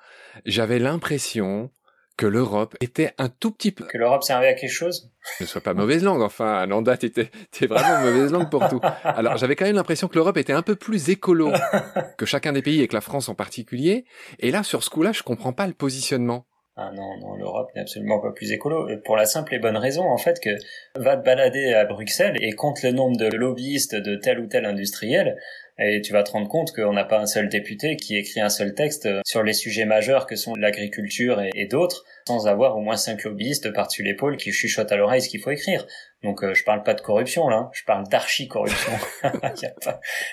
[0.47, 1.71] j'avais l'impression
[2.17, 3.85] que l'Europe était un tout petit peu...
[3.85, 5.11] Que l'Europe servait à quelque chose?
[5.41, 8.81] Ne sois pas mauvaise langue, enfin, Nanda, t'étais, t'es vraiment mauvaise langue pour tout.
[9.05, 11.53] Alors, j'avais quand même l'impression que l'Europe était un peu plus écolo
[12.17, 14.07] que chacun des pays et que la France en particulier.
[14.39, 16.47] Et là, sur ce coup-là, je comprends pas le positionnement.
[16.79, 18.87] Ah non, non, l'Europe n'est absolument pas plus écolo.
[19.03, 20.51] Pour la simple et bonne raison, en fait, que
[20.95, 24.67] va te balader à Bruxelles et compte le nombre de lobbyistes de tel ou tel
[24.67, 25.39] industriel,
[25.79, 28.49] et tu vas te rendre compte qu'on n'a pas un seul député qui écrit un
[28.49, 32.97] seul texte sur les sujets majeurs que sont l'agriculture et, d'autres, sans avoir au moins
[32.97, 35.87] cinq lobbyistes par-dessus l'épaule qui chuchotent à l'oreille ce qu'il faut écrire.
[36.23, 38.93] Donc euh, je parle pas de corruption là, je parle d'archi-corruption.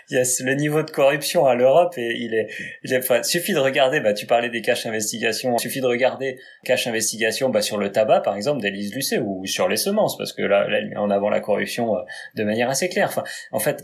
[0.10, 2.48] il, a le niveau de corruption à l'Europe et il est,
[2.84, 6.88] il est suffit de regarder, bah tu parlais des caches investigation, suffit de regarder cache
[6.88, 10.42] investigation bah, sur le tabac par exemple d'Élise Lucet ou sur les semences parce que
[10.42, 12.02] là, là met en avant la corruption euh,
[12.36, 13.10] de manière assez claire.
[13.10, 13.84] Enfin, en fait,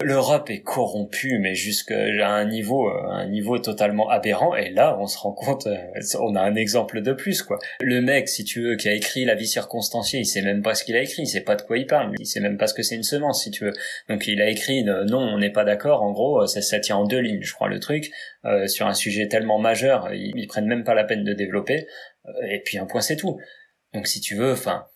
[0.00, 4.54] L'Europe est corrompue, mais jusqu'à un niveau, euh, un niveau totalement aberrant.
[4.54, 5.76] Et là, on se rend compte, euh,
[6.20, 7.58] on a un exemple de plus, quoi.
[7.80, 10.76] Le mec, si tu veux, qui a écrit la vie circonstanciée, il sait même pas
[10.76, 12.68] ce qu'il a écrit, il sait pas de quoi il parle, il sait même pas
[12.68, 13.72] ce que c'est une semence, si tu veux.
[14.08, 16.04] Donc il a écrit, non, on n'est pas d'accord.
[16.04, 18.12] En gros, ça, tient en deux lignes, je crois, le truc,
[18.44, 21.88] euh, sur un sujet tellement majeur, ils, ils prennent même pas la peine de développer.
[22.48, 23.40] et puis un point, c'est tout.
[23.94, 24.86] Donc si tu veux, enfin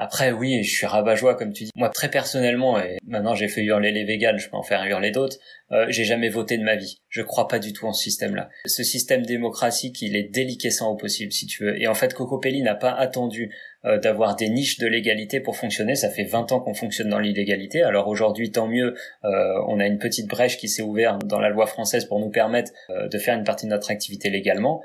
[0.00, 1.70] après, oui, je suis rabat-joie, comme tu dis.
[1.76, 5.10] Moi, très personnellement, et maintenant j'ai fait hurler les véganes, je peux en faire hurler
[5.10, 5.36] d'autres,
[5.72, 7.02] euh, j'ai jamais voté de ma vie.
[7.10, 8.48] Je crois pas du tout en ce système-là.
[8.64, 11.78] Ce système démocratique, il est déliquescent au possible, si tu veux.
[11.78, 15.94] Et en fait, Cocopelli n'a pas attendu euh, d'avoir des niches de légalité pour fonctionner.
[15.96, 17.82] Ça fait 20 ans qu'on fonctionne dans l'illégalité.
[17.82, 18.94] Alors aujourd'hui, tant mieux,
[19.24, 19.28] euh,
[19.68, 22.72] on a une petite brèche qui s'est ouverte dans la loi française pour nous permettre
[22.88, 24.82] de faire une partie de notre activité légalement.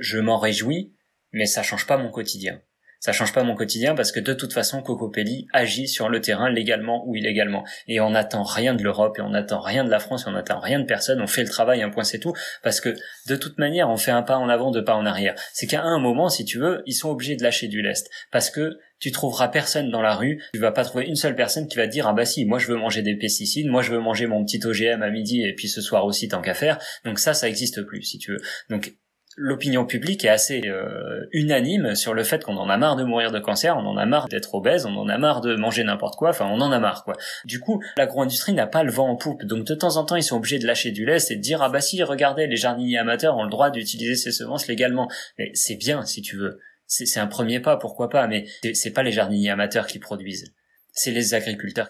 [0.00, 0.92] Je m'en réjouis,
[1.30, 2.60] mais ça change pas mon quotidien
[3.00, 6.50] ça change pas mon quotidien parce que de toute façon Cocopelli agit sur le terrain
[6.50, 7.64] légalement ou illégalement.
[7.86, 10.32] Et on n'attend rien de l'Europe et on n'attend rien de la France et on
[10.32, 11.20] n'attend rien de personne.
[11.20, 12.32] On fait le travail un point c'est tout.
[12.62, 12.94] Parce que
[13.28, 15.34] de toute manière on fait un pas en avant deux pas en arrière.
[15.52, 18.10] C'est qu'à un moment si tu veux ils sont obligés de lâcher du lest.
[18.32, 21.68] Parce que tu trouveras personne dans la rue, tu vas pas trouver une seule personne
[21.68, 23.92] qui va te dire ah bah si, moi je veux manger des pesticides, moi je
[23.92, 26.78] veux manger mon petit OGM à midi et puis ce soir aussi tant qu'à faire.
[27.04, 28.40] Donc ça ça existe plus si tu veux.
[28.70, 28.94] Donc
[29.38, 33.30] l'opinion publique est assez euh, unanime sur le fait qu'on en a marre de mourir
[33.30, 36.16] de cancer, on en a marre d'être obèse, on en a marre de manger n'importe
[36.16, 37.16] quoi, enfin on en a marre quoi.
[37.44, 40.22] Du coup, l'agro-industrie n'a pas le vent en poupe, donc de temps en temps ils
[40.22, 42.98] sont obligés de lâcher du lait et de dire ah bah si regardez les jardiniers
[42.98, 45.08] amateurs ont le droit d'utiliser ces semences légalement.
[45.38, 49.02] Mais c'est bien si tu veux, c'est un premier pas pourquoi pas, mais c'est pas
[49.02, 50.52] les jardiniers amateurs qui produisent,
[50.92, 51.88] c'est les agriculteurs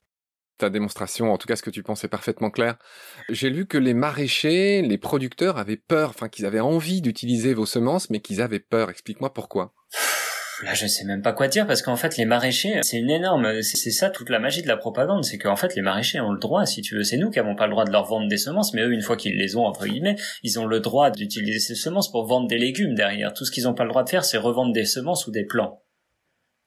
[0.59, 2.77] ta démonstration, en tout cas ce que tu penses est parfaitement clair.
[3.29, 7.67] J'ai lu que les maraîchers, les producteurs avaient peur, enfin qu'ils avaient envie d'utiliser vos
[7.67, 8.91] semences, mais qu'ils avaient peur.
[8.91, 9.73] Explique-moi pourquoi.
[10.65, 13.63] Là, je sais même pas quoi dire parce qu'en fait, les maraîchers, c'est une énorme,
[13.63, 16.39] c'est ça toute la magie de la propagande, c'est qu'en fait, les maraîchers ont le
[16.41, 18.39] droit, si tu veux, c'est nous qui avons pas le droit de leur vendre des
[18.39, 21.61] semences, mais eux, une fois qu'ils les ont entre guillemets, ils ont le droit d'utiliser
[21.61, 23.33] ces semences pour vendre des légumes derrière.
[23.35, 25.45] Tout ce qu'ils ont pas le droit de faire, c'est revendre des semences ou des
[25.45, 25.85] plants.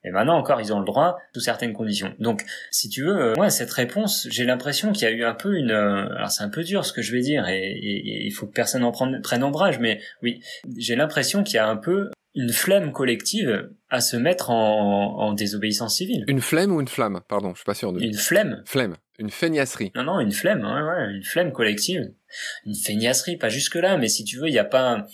[0.04, 2.14] Et maintenant encore, ils ont le droit sous certaines conditions.
[2.20, 5.36] Donc, si tu veux, moi, euh, cette réponse, j'ai l'impression qu'il y a eu un
[5.36, 5.72] peu une.
[5.72, 8.54] Euh, alors, c'est un peu dur ce que je vais dire, et, il faut que
[8.54, 10.41] personne en prenne, prenne ombrage, mais oui,
[10.78, 15.34] j'ai l'impression qu'il y a un peu une flemme collective à se mettre en, en,
[15.34, 16.24] désobéissance civile.
[16.28, 17.22] Une flemme ou une flamme?
[17.28, 18.02] Pardon, je suis pas sûr de.
[18.02, 18.64] Une flemme.
[18.66, 18.95] Flemme.
[19.20, 19.91] Une feignasserie.
[19.93, 22.12] Non, non, une flemme, ouais, ouais, une flemme collective.
[22.66, 25.06] Une feignasserie, pas jusque là, mais si tu veux, il n'y a pas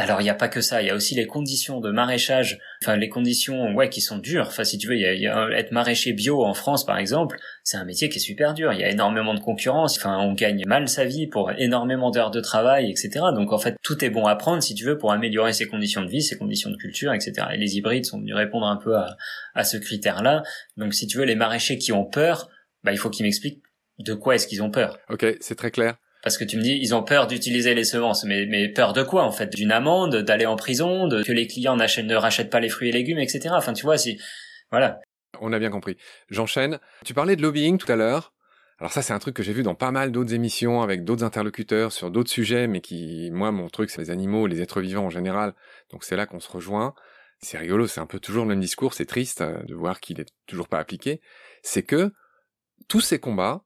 [0.00, 2.58] alors il n'y a pas que ça, il y a aussi les conditions de maraîchage,
[2.82, 4.48] enfin les conditions ouais qui sont dures.
[4.48, 7.76] Enfin si tu veux, il y a, être maraîcher bio en France par exemple, c'est
[7.76, 8.72] un métier qui est super dur.
[8.72, 9.96] Il y a énormément de concurrence.
[9.96, 13.10] Enfin on gagne mal sa vie pour énormément d'heures de travail, etc.
[13.34, 16.02] Donc en fait tout est bon à prendre si tu veux pour améliorer ses conditions
[16.02, 17.48] de vie, ses conditions de culture, etc.
[17.52, 19.16] Et les hybrides sont venus répondre un peu à,
[19.54, 20.42] à ce critère-là.
[20.76, 22.48] Donc si tu veux les maraîchers qui ont peur,
[22.82, 23.62] bah il faut qu'ils m'expliquent
[24.00, 24.98] de quoi est-ce qu'ils ont peur.
[25.08, 25.96] Ok, c'est très clair.
[26.24, 29.02] Parce que tu me dis, ils ont peur d'utiliser les semences, mais, mais peur de
[29.02, 29.54] quoi en fait?
[29.54, 32.92] D'une amende, d'aller en prison, de que les clients ne rachètent pas les fruits et
[32.92, 33.50] légumes, etc.
[33.50, 34.18] Enfin, tu vois, si
[34.70, 35.00] voilà.
[35.40, 35.98] On a bien compris.
[36.30, 36.80] J'enchaîne.
[37.04, 38.32] Tu parlais de lobbying tout à l'heure.
[38.78, 41.24] Alors ça, c'est un truc que j'ai vu dans pas mal d'autres émissions avec d'autres
[41.24, 45.04] interlocuteurs sur d'autres sujets, mais qui, moi, mon truc, c'est les animaux, les êtres vivants
[45.04, 45.54] en général.
[45.90, 46.94] Donc c'est là qu'on se rejoint.
[47.40, 48.94] C'est rigolo, c'est un peu toujours le même discours.
[48.94, 51.20] C'est triste euh, de voir qu'il est toujours pas appliqué.
[51.62, 52.12] C'est que
[52.88, 53.62] tous ces combats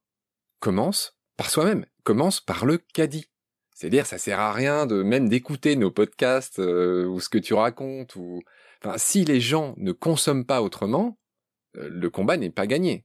[0.58, 3.26] commencent par soi-même commence par le caddie.
[3.74, 7.52] C'est-à-dire, ça sert à rien de même d'écouter nos podcasts euh, ou ce que tu
[7.52, 8.16] racontes.
[8.16, 8.42] Ou,
[8.82, 11.18] enfin, si les gens ne consomment pas autrement,
[11.76, 13.04] euh, le combat n'est pas gagné.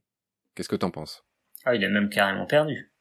[0.56, 1.26] Qu'est-ce que t'en penses?
[1.66, 2.94] Ah, il est même carrément perdu.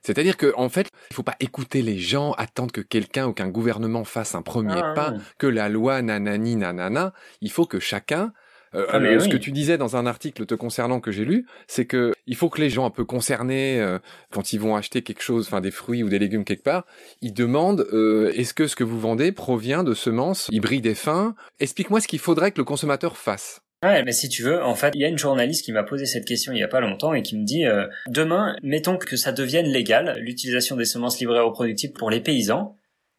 [0.00, 3.50] C'est-à-dire que en fait, il faut pas écouter les gens, attendre que quelqu'un ou qu'un
[3.50, 7.12] gouvernement fasse un premier ah, pas, que la loi nanani nanana.
[7.42, 8.32] Il faut que chacun
[8.74, 11.84] euh, ah, ce que tu disais dans un article te concernant que j'ai lu, c'est
[11.84, 13.98] que il faut que les gens un peu concernés, euh,
[14.32, 16.84] quand ils vont acheter quelque chose, enfin des fruits ou des légumes quelque part,
[17.20, 21.34] ils demandent euh, est-ce que ce que vous vendez provient de semences hybrides et fins?
[21.60, 23.60] Explique-moi ce qu'il faudrait que le consommateur fasse.
[23.84, 26.06] Ouais, mais si tu veux, en fait, il y a une journaliste qui m'a posé
[26.06, 27.64] cette question il y a pas longtemps et qui me dit
[28.08, 32.78] demain, mettons que ça devienne légal l'utilisation des semences livrées au reproductibles pour les paysans.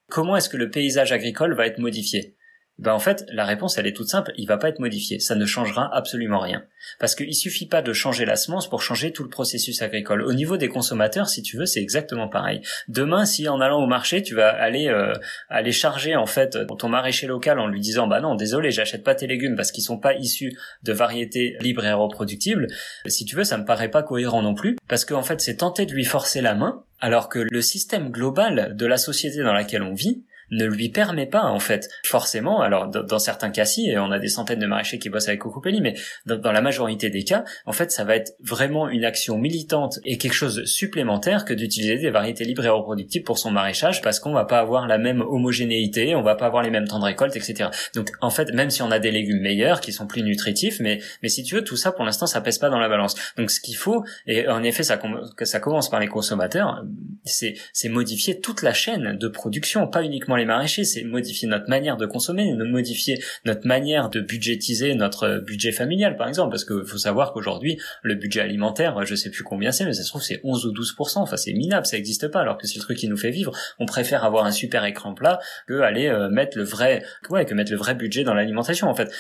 [0.09, 2.35] Comment est-ce que le paysage agricole va être modifié?
[2.77, 5.35] Ben en fait, la réponse elle est toute simple, il va pas être modifié, ça
[5.35, 6.63] ne changera absolument rien.
[6.99, 10.21] Parce qu'il suffit pas de changer la semence pour changer tout le processus agricole.
[10.21, 12.61] Au niveau des consommateurs, si tu veux, c'est exactement pareil.
[12.87, 15.13] Demain, si en allant au marché, tu vas aller euh,
[15.49, 19.15] aller charger en fait ton maraîcher local en lui disant bah non, désolé, j'achète pas
[19.15, 22.67] tes légumes parce qu'ils sont pas issus de variétés libres et reproductibles.
[23.07, 25.85] Si tu veux, ça me paraît pas cohérent non plus, parce qu'en fait, c'est tenter
[25.85, 29.83] de lui forcer la main, alors que le système global de la société dans laquelle
[29.83, 31.89] on vit ne lui permet pas en fait.
[32.05, 35.27] Forcément alors dans certains cas si et on a des centaines de maraîchers qui bossent
[35.27, 39.05] avec Cocopelli mais dans, la majorité des cas en fait ça va être vraiment une
[39.05, 43.37] action militante et quelque chose de supplémentaire que d'utiliser des variétés libres et reproductibles pour
[43.37, 46.69] son maraîchage parce qu'on va pas avoir la même homogénéité on va pas avoir les
[46.69, 49.81] mêmes temps de récolte etc donc en fait même si on a des légumes meilleurs
[49.81, 52.57] qui sont plus nutritifs mais mais si tu veux tout ça pour l'instant ça pèse
[52.57, 53.15] pas dans la balance.
[53.37, 54.99] Donc ce qu'il faut et en effet ça
[55.37, 56.83] que ça commence par les consommateurs
[57.23, 61.69] c'est c'est modifier toute la chaîne de production pas uniquement les maraîchers, c'est modifier notre
[61.69, 66.85] manière de consommer, modifier notre manière de budgétiser notre budget familial, par exemple, parce qu'il
[66.85, 70.23] faut savoir qu'aujourd'hui, le budget alimentaire, je sais plus combien c'est, mais ça se trouve
[70.23, 72.97] c'est 11 ou 12%, enfin c'est minable, ça n'existe pas, alors que c'est le truc
[72.97, 73.51] qui nous fait vivre.
[73.79, 77.53] On préfère avoir un super écran plat que aller euh, mettre le vrai, ouais, que
[77.53, 79.11] mettre le vrai budget dans l'alimentation, en fait.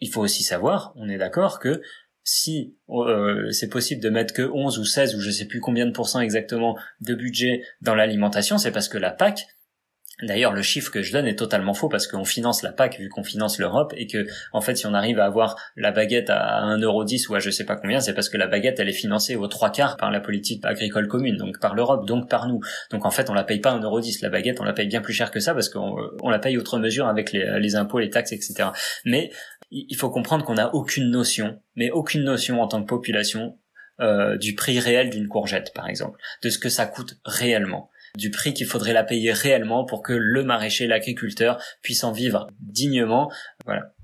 [0.00, 1.80] Il faut aussi savoir, on est d'accord que
[2.24, 5.86] si euh, c'est possible de mettre que 11 ou 16 ou je sais plus combien
[5.86, 9.46] de pourcents exactement de budget dans l'alimentation, c'est parce que la PAC,
[10.22, 13.08] D'ailleurs, le chiffre que je donne est totalement faux parce qu'on finance la PAC vu
[13.08, 16.62] qu'on finance l'Europe et que, en fait, si on arrive à avoir la baguette à
[16.62, 19.36] 1,10€ ou à je sais pas combien, c'est parce que la baguette, elle est financée
[19.36, 22.60] aux trois quarts par la politique agricole commune, donc par l'Europe, donc par nous.
[22.90, 24.22] Donc, en fait, on la paye pas 1,10€.
[24.22, 26.56] La baguette, on la paye bien plus cher que ça parce qu'on on la paye
[26.56, 28.70] autre mesure avec les, les impôts, les taxes, etc.
[29.04, 29.30] Mais
[29.70, 33.58] il faut comprendre qu'on n'a aucune notion, mais aucune notion en tant que population
[34.00, 38.30] euh, du prix réel d'une courgette, par exemple, de ce que ça coûte réellement du
[38.30, 43.32] prix qu'il faudrait la payer réellement pour que le maraîcher, l'agriculteur puisse en vivre dignement.
[43.64, 43.94] Voilà.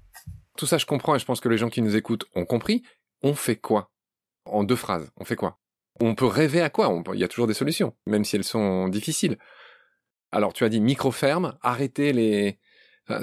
[0.57, 2.83] Tout ça, je comprends et je pense que les gens qui nous écoutent ont compris.
[3.23, 3.91] On fait quoi?
[4.45, 5.59] En deux phrases, on fait quoi?
[6.01, 6.91] On peut rêver à quoi?
[7.13, 9.37] Il y a toujours des solutions, même si elles sont difficiles.
[10.33, 12.59] Alors, tu as dit micro-ferme, arrêter les,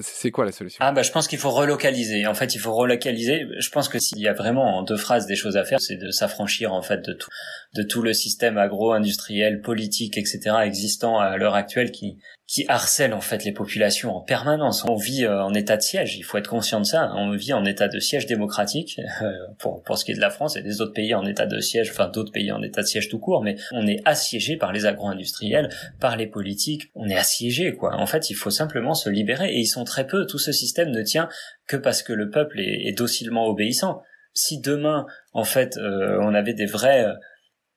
[0.01, 0.79] c'est quoi la solution?
[0.81, 2.25] Ah bah je pense qu'il faut relocaliser.
[2.25, 3.45] En fait, il faut relocaliser.
[3.59, 5.97] Je pense que s'il y a vraiment en deux phrases des choses à faire, c'est
[5.97, 7.29] de s'affranchir en fait de tout,
[7.76, 10.39] de tout le système agro-industriel, politique, etc.
[10.63, 12.17] existant à l'heure actuelle qui
[12.47, 14.86] qui harcèle en fait les populations en permanence.
[14.88, 17.11] On vit euh, en état de siège, il faut être conscient de ça.
[17.15, 20.30] On vit en état de siège démocratique euh, pour pour ce qui est de la
[20.30, 22.88] France et des autres pays en état de siège, enfin d'autres pays en état de
[22.88, 25.69] siège tout court, mais on est assiégé par les agro-industriels,
[25.99, 26.91] par les politiques.
[26.93, 27.95] On est assiégé quoi.
[27.95, 30.28] En fait, il faut simplement se libérer et ils sont très peu.
[30.28, 31.30] Tout ce système ne tient
[31.67, 34.03] que parce que le peuple est, docilement obéissant.
[34.34, 37.05] Si demain, en fait, euh, on avait des vrais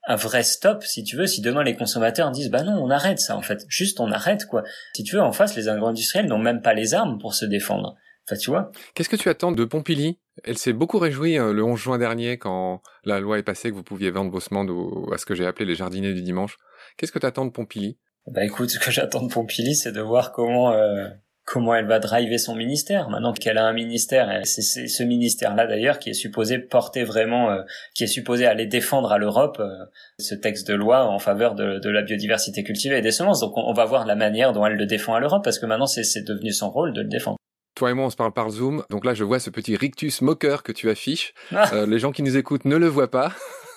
[0.06, 3.18] un vrai stop, si tu veux, si demain les consommateurs disent bah non, on arrête
[3.18, 4.62] ça en fait, juste on arrête quoi.
[4.94, 7.96] Si tu veux, en face, les agro-industriels n'ont même pas les armes pour se défendre.
[8.26, 8.70] Enfin, tu vois.
[8.94, 10.18] Qu'est-ce que tu attends de Pompili?
[10.44, 13.74] Elle s'est beaucoup réjouie euh, le 11 juin dernier quand la loi est passée que
[13.74, 14.68] vous pouviez vendre vos semences
[15.12, 16.58] à ce que j'ai appelé les jardiniers du dimanche.
[16.96, 17.98] Qu'est-ce que tu attends de Pompili?
[18.26, 21.08] Bah écoute, ce que j'attends de Pompili, c'est de voir comment euh,
[21.48, 25.66] comment elle va driver son ministère maintenant qu'elle a un ministère c'est ce ministère là
[25.66, 27.62] d'ailleurs qui est supposé porter vraiment euh,
[27.94, 29.84] qui est supposé aller défendre à l'Europe euh,
[30.18, 33.72] ce texte de loi en faveur de, la biodiversité cultivée et des semences donc on,
[33.72, 36.52] va voir la manière dont elle le défend à l'Europe parce que maintenant c'est devenu
[36.52, 37.38] son rôle de le défendre
[37.74, 38.82] toi et moi, on se parle par Zoom.
[38.90, 41.32] Donc là, je vois ce petit rictus moqueur que tu affiches.
[41.54, 41.72] Ah.
[41.72, 43.32] Euh, les gens qui nous écoutent ne le voient pas.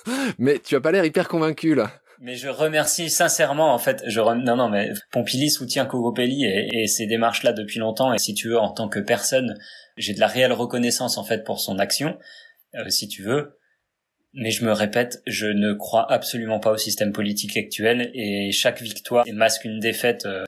[0.40, 1.92] Mais tu as pas l'air hyper convaincu, là.
[2.24, 7.08] Mais je remercie sincèrement, en fait, je non non mais Pompili soutient Cogopelli et, ces
[7.08, 8.14] démarches-là depuis longtemps.
[8.14, 9.58] Et si tu veux, en tant que personne,
[9.98, 12.20] j'ai de la réelle reconnaissance en fait pour son action,
[12.76, 13.58] euh, si tu veux.
[14.34, 18.84] Mais je me répète, je ne crois absolument pas au système politique actuel et chaque
[18.84, 20.28] victoire masque une défaite.
[20.28, 20.46] Euh,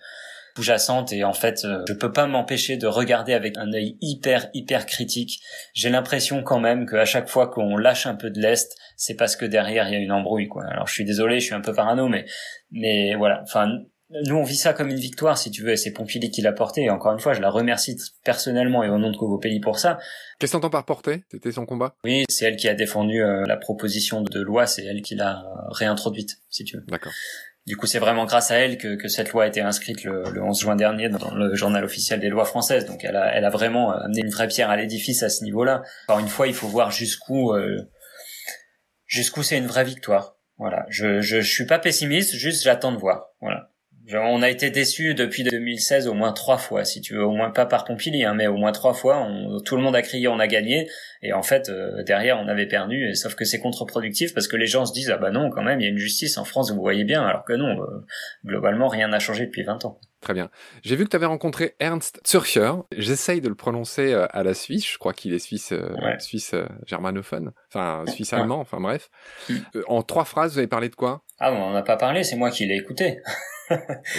[0.55, 4.49] sous-jacente et en fait euh, je peux pas m'empêcher de regarder avec un œil hyper
[4.53, 5.41] hyper critique.
[5.73, 9.35] J'ai l'impression quand même qu'à chaque fois qu'on lâche un peu de l'est, c'est parce
[9.35, 10.63] que derrière il y a une embrouille quoi.
[10.65, 12.25] Alors je suis désolé, je suis un peu parano mais
[12.71, 13.67] mais voilà, enfin
[14.25, 16.53] nous on vit ça comme une victoire si tu veux et c'est Pompili qui l'a
[16.53, 19.79] porté et encore une fois je la remercie personnellement et au nom de Cogopelli pour
[19.79, 19.97] ça.
[20.39, 21.95] Qu'est-ce que t'entends par porter C'était son combat?
[22.03, 25.43] Oui, c'est elle qui a défendu euh, la proposition de loi, c'est elle qui l'a
[25.69, 26.83] réintroduite si tu veux.
[26.87, 27.13] D'accord.
[27.65, 30.23] Du coup, c'est vraiment grâce à elle que, que, cette loi a été inscrite le,
[30.31, 32.85] le, 11 juin dernier dans le journal officiel des lois françaises.
[32.85, 35.81] Donc, elle a, elle a vraiment amené une vraie pierre à l'édifice à ce niveau-là.
[36.07, 37.89] Encore une fois, il faut voir jusqu'où euh,
[39.05, 40.35] jusqu'où c'est une vraie victoire.
[40.57, 40.85] Voilà.
[40.89, 43.27] Je, je, je suis pas pessimiste, juste j'attends de voir.
[43.39, 43.62] Voilà
[44.11, 47.51] on a été déçus depuis 2016 au moins trois fois, si tu veux, au moins
[47.51, 49.27] pas par Pompili, hein, mais au moins trois fois.
[49.65, 50.89] tout le monde a crié, on a gagné,
[51.21, 53.09] et en fait euh, derrière on avait perdu.
[53.09, 55.63] Et, sauf que c'est contre-productif parce que les gens se disent ah bah non quand
[55.63, 58.05] même il y a une justice en France, vous voyez bien, alors que non, euh,
[58.45, 59.99] globalement rien n'a changé depuis 20 ans.
[60.19, 60.49] Très bien.
[60.83, 62.71] J'ai vu que tu avais rencontré Ernst Zürcher.
[62.95, 64.89] J'essaye de le prononcer euh, à la Suisse.
[64.89, 65.73] Je crois qu'il est suisse,
[66.19, 69.09] suisse germanophone, enfin suisse allemand, enfin bref.
[69.49, 69.55] Mm.
[69.87, 71.23] en trois phrases, vous avez parlé de quoi?
[71.39, 72.23] Ah, on n'en a pas parlé.
[72.23, 73.19] C'est moi qui l'ai écouté.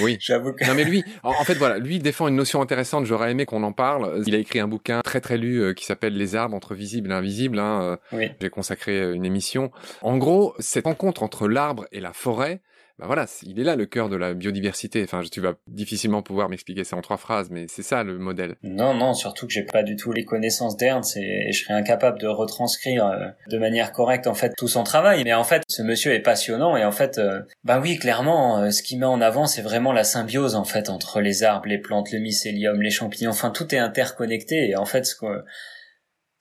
[0.02, 0.16] Oui.
[0.20, 0.64] J'avoue que...
[0.66, 3.04] Non mais lui, en, fait voilà, lui défend une notion intéressante.
[3.06, 4.22] J'aurais aimé qu'on en parle.
[4.26, 7.10] Il a écrit un bouquin très très lu euh, qui s'appelle Les arbres entre visibles
[7.10, 7.58] et invisibles.
[7.58, 9.70] Hein, euh, J'ai consacré euh, une émission.
[10.02, 12.60] En gros, cette rencontre entre l'arbre et la forêt,
[12.98, 15.02] bah voilà, il est là le cœur de la biodiversité.
[15.02, 18.54] Enfin, tu vas difficilement pouvoir m'expliquer ça en trois phrases, mais c'est ça le modèle.
[18.62, 22.20] Non, non, surtout que j'ai pas du tout les connaissances d'Ernst et, je serais incapable
[22.20, 25.24] de retranscrire euh, de manière correcte en fait tout son travail.
[25.24, 28.70] Mais en fait, ce monsieur est passionnant et en fait, euh, bah oui, clairement, euh,
[28.70, 31.78] ce qu'il met en avant, c'est vraiment la symbiose en fait entre les arbres, les
[31.78, 33.30] plantes, le mycélium, les champignons.
[33.30, 35.44] Enfin, tout est interconnecté et en fait, ce que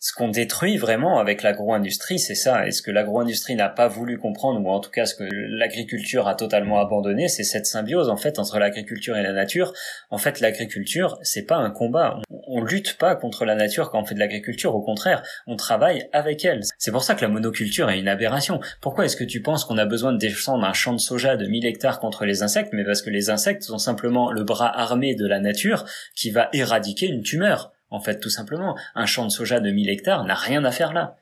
[0.03, 2.67] ce qu'on détruit vraiment avec l'agro-industrie, c'est ça.
[2.67, 6.27] Et ce que l'agro-industrie n'a pas voulu comprendre, ou en tout cas ce que l'agriculture
[6.27, 9.71] a totalement abandonné, c'est cette symbiose en fait entre l'agriculture et la nature.
[10.09, 12.19] En fait, l'agriculture, c'est pas un combat.
[12.49, 14.75] On, lutte pas contre la nature quand on fait de l'agriculture.
[14.75, 16.63] Au contraire, on travaille avec elle.
[16.77, 18.59] C'est pour ça que la monoculture est une aberration.
[18.81, 21.47] Pourquoi est-ce que tu penses qu'on a besoin de descendre un champ de soja de
[21.47, 22.73] 1000 hectares contre les insectes?
[22.73, 26.49] Mais parce que les insectes sont simplement le bras armé de la nature qui va
[26.51, 27.72] éradiquer une tumeur.
[27.93, 30.93] En fait, tout simplement, un champ de soja de 1000 hectares n'a rien à faire
[30.93, 31.15] là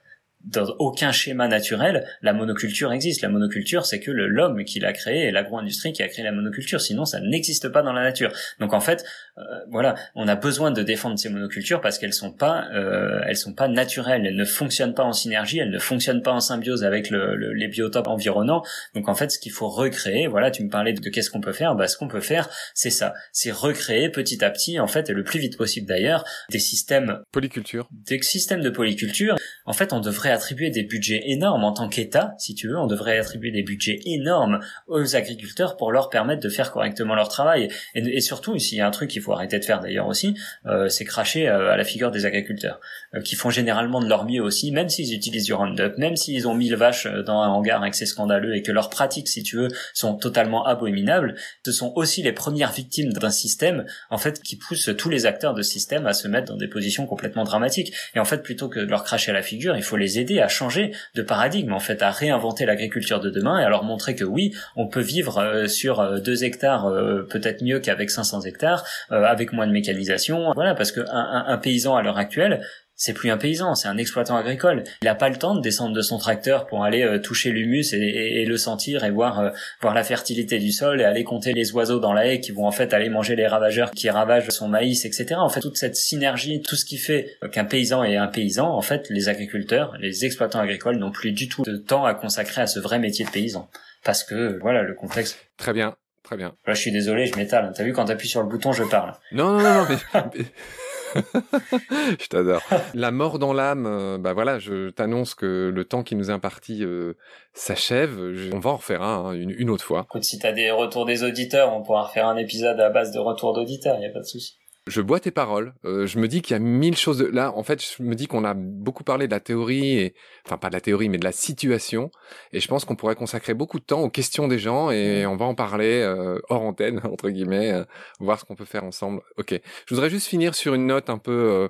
[0.46, 3.22] dans aucun schéma naturel, la monoculture existe.
[3.22, 6.82] La monoculture, c'est que l'homme qui l'a créé et l'agro-industrie qui a créé la monoculture.
[6.82, 8.32] Sinon, ça n'existe pas dans la nature.
[8.60, 9.06] Donc en fait,
[9.38, 13.38] euh, voilà, on a besoin de défendre ces monocultures parce qu'elles sont pas, euh, elles
[13.38, 14.26] sont pas naturelles.
[14.26, 15.60] Elles ne fonctionnent pas en synergie.
[15.60, 18.64] Elles ne fonctionnent pas en symbiose avec le, les biotopes environnants.
[18.96, 21.54] Donc en fait, ce qu'il faut recréer, voilà, tu me parlais de, qu'est-ce qu'on peut
[21.54, 21.76] faire.
[21.76, 25.14] Bah, ce qu'on peut faire, c'est ça, c'est recréer petit à petit, en fait, et
[25.14, 29.36] le plus vite possible d'ailleurs, des systèmes polyculture, des systèmes de polyculture.
[29.66, 32.88] En fait, on devrait attribuer des budgets énormes en tant qu'État, si tu veux, on
[32.88, 37.70] devrait attribuer des budgets énormes aux agriculteurs pour leur permettre de faire correctement leur travail.
[37.96, 40.90] Et, surtout, s'il y a un truc qu'il faut arrêter de faire d'ailleurs aussi, euh,
[40.90, 42.80] c'est cracher euh, à la figure des agriculteurs,
[43.14, 46.48] euh, qui font généralement de leur mieux aussi, même s'ils utilisent du Roundup, même s'ils
[46.48, 49.44] ont 1000 vaches dans un hangar et que c'est scandaleux et que leurs pratiques, si
[49.44, 54.42] tu veux, sont totalement abominables, ce sont aussi les premières victimes d'un système, en fait,
[54.42, 57.94] qui pousse tous les acteurs de système à se mettre dans des positions complètement dramatiques.
[58.16, 60.21] Et en fait, plutôt que de leur cracher à la figure, il faut les aider
[60.42, 64.16] à changer de paradigme, en fait, à réinventer l'agriculture de demain et à leur montrer
[64.16, 68.42] que oui, on peut vivre euh, sur 2 euh, hectares euh, peut-être mieux qu'avec 500
[68.42, 70.52] hectares, avec moins de mécanisation.
[70.54, 72.62] Voilà, parce que un paysan à l'heure actuelle,
[73.02, 74.84] c'est plus un paysan, c'est un exploitant agricole.
[75.02, 77.94] Il n'a pas le temps de descendre de son tracteur pour aller euh, toucher l'humus
[77.94, 79.50] et, le sentir et voir euh,
[79.82, 82.68] voir la fertilité du sol et aller compter les oiseaux dans la haie qui vont
[82.68, 85.34] en fait aller manger les ravageurs qui ravagent son maïs, etc.
[85.38, 88.82] En fait, toute cette synergie, tout ce qui fait qu'un paysan est un paysan, en
[88.84, 92.68] fait, les agriculteurs, les exploitants agricoles n'ont plus du tout de temps à consacrer à
[92.68, 93.68] ce vrai métier de paysan.
[94.04, 95.40] Parce que, voilà, le contexte.
[95.58, 95.96] Très bien.
[96.24, 96.54] Très bien.
[96.68, 97.72] Là, je suis désolé, je m'étale.
[97.76, 99.16] T'as vu, quand t'appuies sur le bouton, je parle.
[99.32, 100.46] Non, non, non, mais...
[102.20, 102.62] je t'adore.
[102.94, 106.34] La mort dans l'âme, euh, bah voilà, je t'annonce que le temps qui nous est
[106.34, 107.14] imparti euh,
[107.54, 108.18] s'achève.
[108.54, 110.06] On va en refaire un, hein, une, autre fois.
[110.10, 113.20] Écoute, si t'as des retours des auditeurs, on pourra refaire un épisode à base de
[113.20, 115.74] retours d'auditeurs, y a pas de souci je bois tes paroles.
[115.86, 117.22] Euh, je me dis qu'il y a mille choses.
[117.22, 120.16] Là, en fait, je me dis qu'on a beaucoup parlé de la théorie, et
[120.46, 122.10] enfin pas de la théorie, mais de la situation.
[122.52, 125.36] Et je pense qu'on pourrait consacrer beaucoup de temps aux questions des gens, et on
[125.36, 127.84] va en parler euh, hors antenne entre guillemets, euh,
[128.20, 129.22] voir ce qu'on peut faire ensemble.
[129.38, 129.60] Ok.
[129.86, 131.70] Je voudrais juste finir sur une note un peu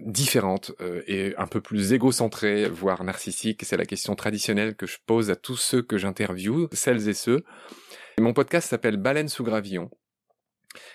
[0.00, 0.72] différente
[1.08, 3.62] et un peu plus égocentrée, voire narcissique.
[3.64, 7.44] C'est la question traditionnelle que je pose à tous ceux que j'interviewe, celles et ceux.
[8.18, 9.90] mon podcast s'appelle Baleine sous gravillon.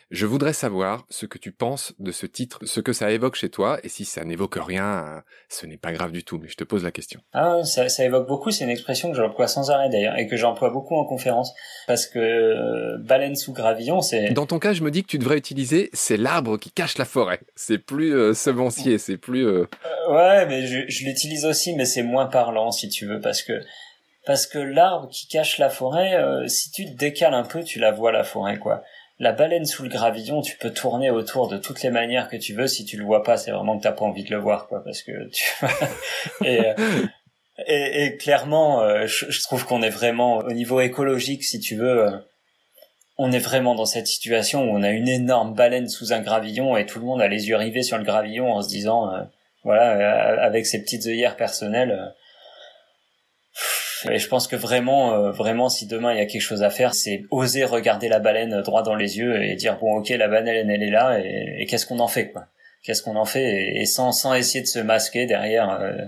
[0.09, 3.49] Je voudrais savoir ce que tu penses de ce titre, ce que ça évoque chez
[3.49, 6.57] toi, et si ça n'évoque rien, euh, ce n'est pas grave du tout, mais je
[6.57, 7.21] te pose la question.
[7.33, 10.35] Ah, ça, ça évoque beaucoup, c'est une expression que j'emploie sans arrêt d'ailleurs, et que
[10.35, 11.53] j'emploie beaucoup en conférence,
[11.87, 14.31] parce que euh, baleine sous gravillon, c'est...
[14.31, 17.05] Dans ton cas, je me dis que tu devrais utiliser c'est l'arbre qui cache la
[17.05, 17.39] forêt.
[17.55, 19.47] C'est plus euh, semencier, c'est plus...
[19.47, 23.53] ouais, mais je, je l'utilise aussi, mais c'est moins parlant, si tu veux, parce que
[24.23, 26.15] parce que l'arbre qui cache la forêt,
[26.47, 28.83] si tu te décales un peu, tu la vois la forêt, quoi
[29.21, 32.55] la baleine sous le gravillon, tu peux tourner autour de toutes les manières que tu
[32.55, 32.65] veux.
[32.65, 34.83] Si tu le vois pas, c'est vraiment que t'as pas envie de le voir, quoi,
[34.83, 35.43] parce que tu...
[36.43, 36.73] et, euh,
[37.67, 42.07] et, et, clairement, euh, je, trouve qu'on est vraiment au niveau écologique, si tu veux,
[42.07, 42.17] euh,
[43.19, 46.75] on est vraiment dans cette situation où on a une énorme baleine sous un gravillon
[46.75, 49.11] et tout le monde a les yeux rivés sur le gravillon en se disant,
[49.63, 52.15] voilà, avec ses petites œillères personnelles
[54.09, 56.69] et je pense que vraiment, euh, vraiment, si demain il y a quelque chose à
[56.69, 60.27] faire, c'est oser regarder la baleine droit dans les yeux et dire bon, ok, la
[60.27, 62.47] baleine elle est là et, qu'est-ce qu'on en fait quoi?
[62.83, 63.75] Qu'est-ce qu'on en fait?
[63.75, 66.05] Et, sans sans essayer de se masquer derrière euh,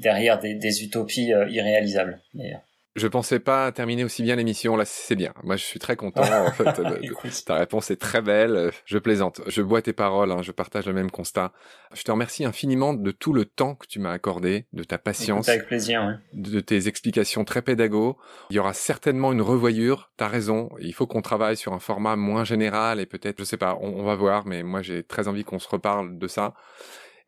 [0.00, 2.20] derrière des, des utopies euh, irréalisables.
[2.34, 2.62] D'ailleurs.
[3.00, 4.76] Je pensais pas terminer aussi bien l'émission.
[4.76, 5.32] Là, c'est bien.
[5.42, 6.20] Moi, je suis très content.
[6.20, 8.70] en fait, ta réponse est très belle.
[8.84, 9.40] Je plaisante.
[9.46, 10.30] Je bois tes paroles.
[10.30, 10.42] Hein.
[10.42, 11.52] Je partage le même constat.
[11.94, 15.48] Je te remercie infiniment de tout le temps que tu m'as accordé, de ta patience,
[15.48, 18.18] avec plaisir, de tes explications très pédago.
[18.50, 20.10] Il y aura certainement une revoyure.
[20.18, 20.68] T'as raison.
[20.78, 24.02] Il faut qu'on travaille sur un format moins général et peut-être, je sais pas, on,
[24.02, 24.46] va voir.
[24.46, 26.52] Mais moi, j'ai très envie qu'on se reparle de ça.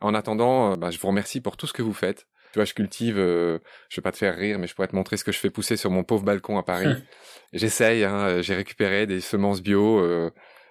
[0.02, 2.26] En attendant, euh, bah, je vous remercie pour tout ce que vous faites.
[2.52, 4.94] Tu vois, je cultive, euh, je vais pas te faire rire, mais je pourrais te
[4.94, 6.94] montrer ce que je fais pousser sur mon pauvre balcon à Paris.
[7.54, 10.30] J'essaye, hein, j'ai récupéré des semences bio, euh,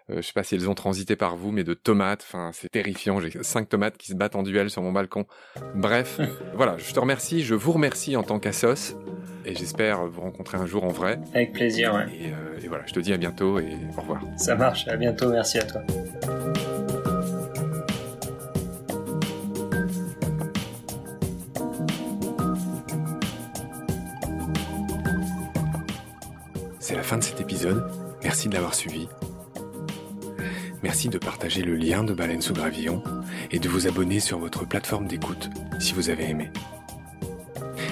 [0.10, 2.70] euh, je sais pas si elles ont transité par vous, mais de tomates, enfin c'est
[2.70, 5.26] terrifiant, j'ai cinq tomates qui se battent en duel sur mon balcon.
[5.76, 6.20] Bref,
[6.56, 8.96] voilà, je te remercie, je vous remercie en tant qu'assos,
[9.46, 11.20] et j'espère vous rencontrer un jour en vrai.
[11.36, 12.06] Avec plaisir, ouais.
[12.14, 14.22] Et, et voilà, je te dis à bientôt et au revoir.
[14.38, 15.82] Ça marche, à bientôt, merci à toi.
[27.12, 27.92] Fin de cet épisode.
[28.24, 29.10] Merci de l'avoir suivi.
[30.82, 33.04] Merci de partager le lien de Baleine sous Gravillon
[33.52, 36.50] et de vous abonner sur votre plateforme d'écoute si vous avez aimé.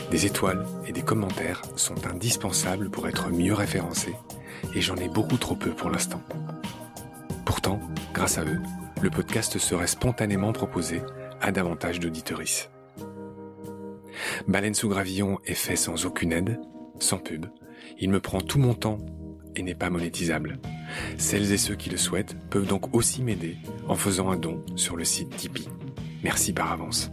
[0.09, 4.15] Des étoiles et des commentaires sont indispensables pour être mieux référencés
[4.73, 6.21] et j'en ai beaucoup trop peu pour l'instant.
[7.43, 7.81] Pourtant,
[8.13, 8.61] grâce à eux,
[9.01, 11.01] le podcast serait spontanément proposé
[11.41, 12.69] à davantage d'auditories.
[14.47, 16.57] Baleine sous Gravillon est fait sans aucune aide,
[16.99, 17.47] sans pub,
[17.99, 18.97] il me prend tout mon temps
[19.55, 20.59] et n'est pas monétisable.
[21.17, 24.95] Celles et ceux qui le souhaitent peuvent donc aussi m'aider en faisant un don sur
[24.95, 25.67] le site Tipeee.
[26.23, 27.11] Merci par avance.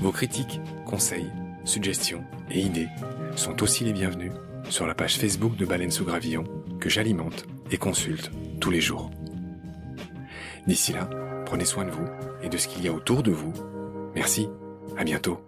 [0.00, 1.30] Vos critiques, conseils,
[1.64, 2.88] suggestions et idées
[3.36, 4.32] sont aussi les bienvenus
[4.68, 6.44] sur la page Facebook de Baleine sous Gravillon
[6.80, 8.30] que j'alimente et consulte
[8.60, 9.10] tous les jours.
[10.66, 11.08] D'ici là,
[11.46, 12.06] prenez soin de vous
[12.42, 13.52] et de ce qu'il y a autour de vous.
[14.14, 14.48] Merci,
[14.96, 15.40] à bientôt.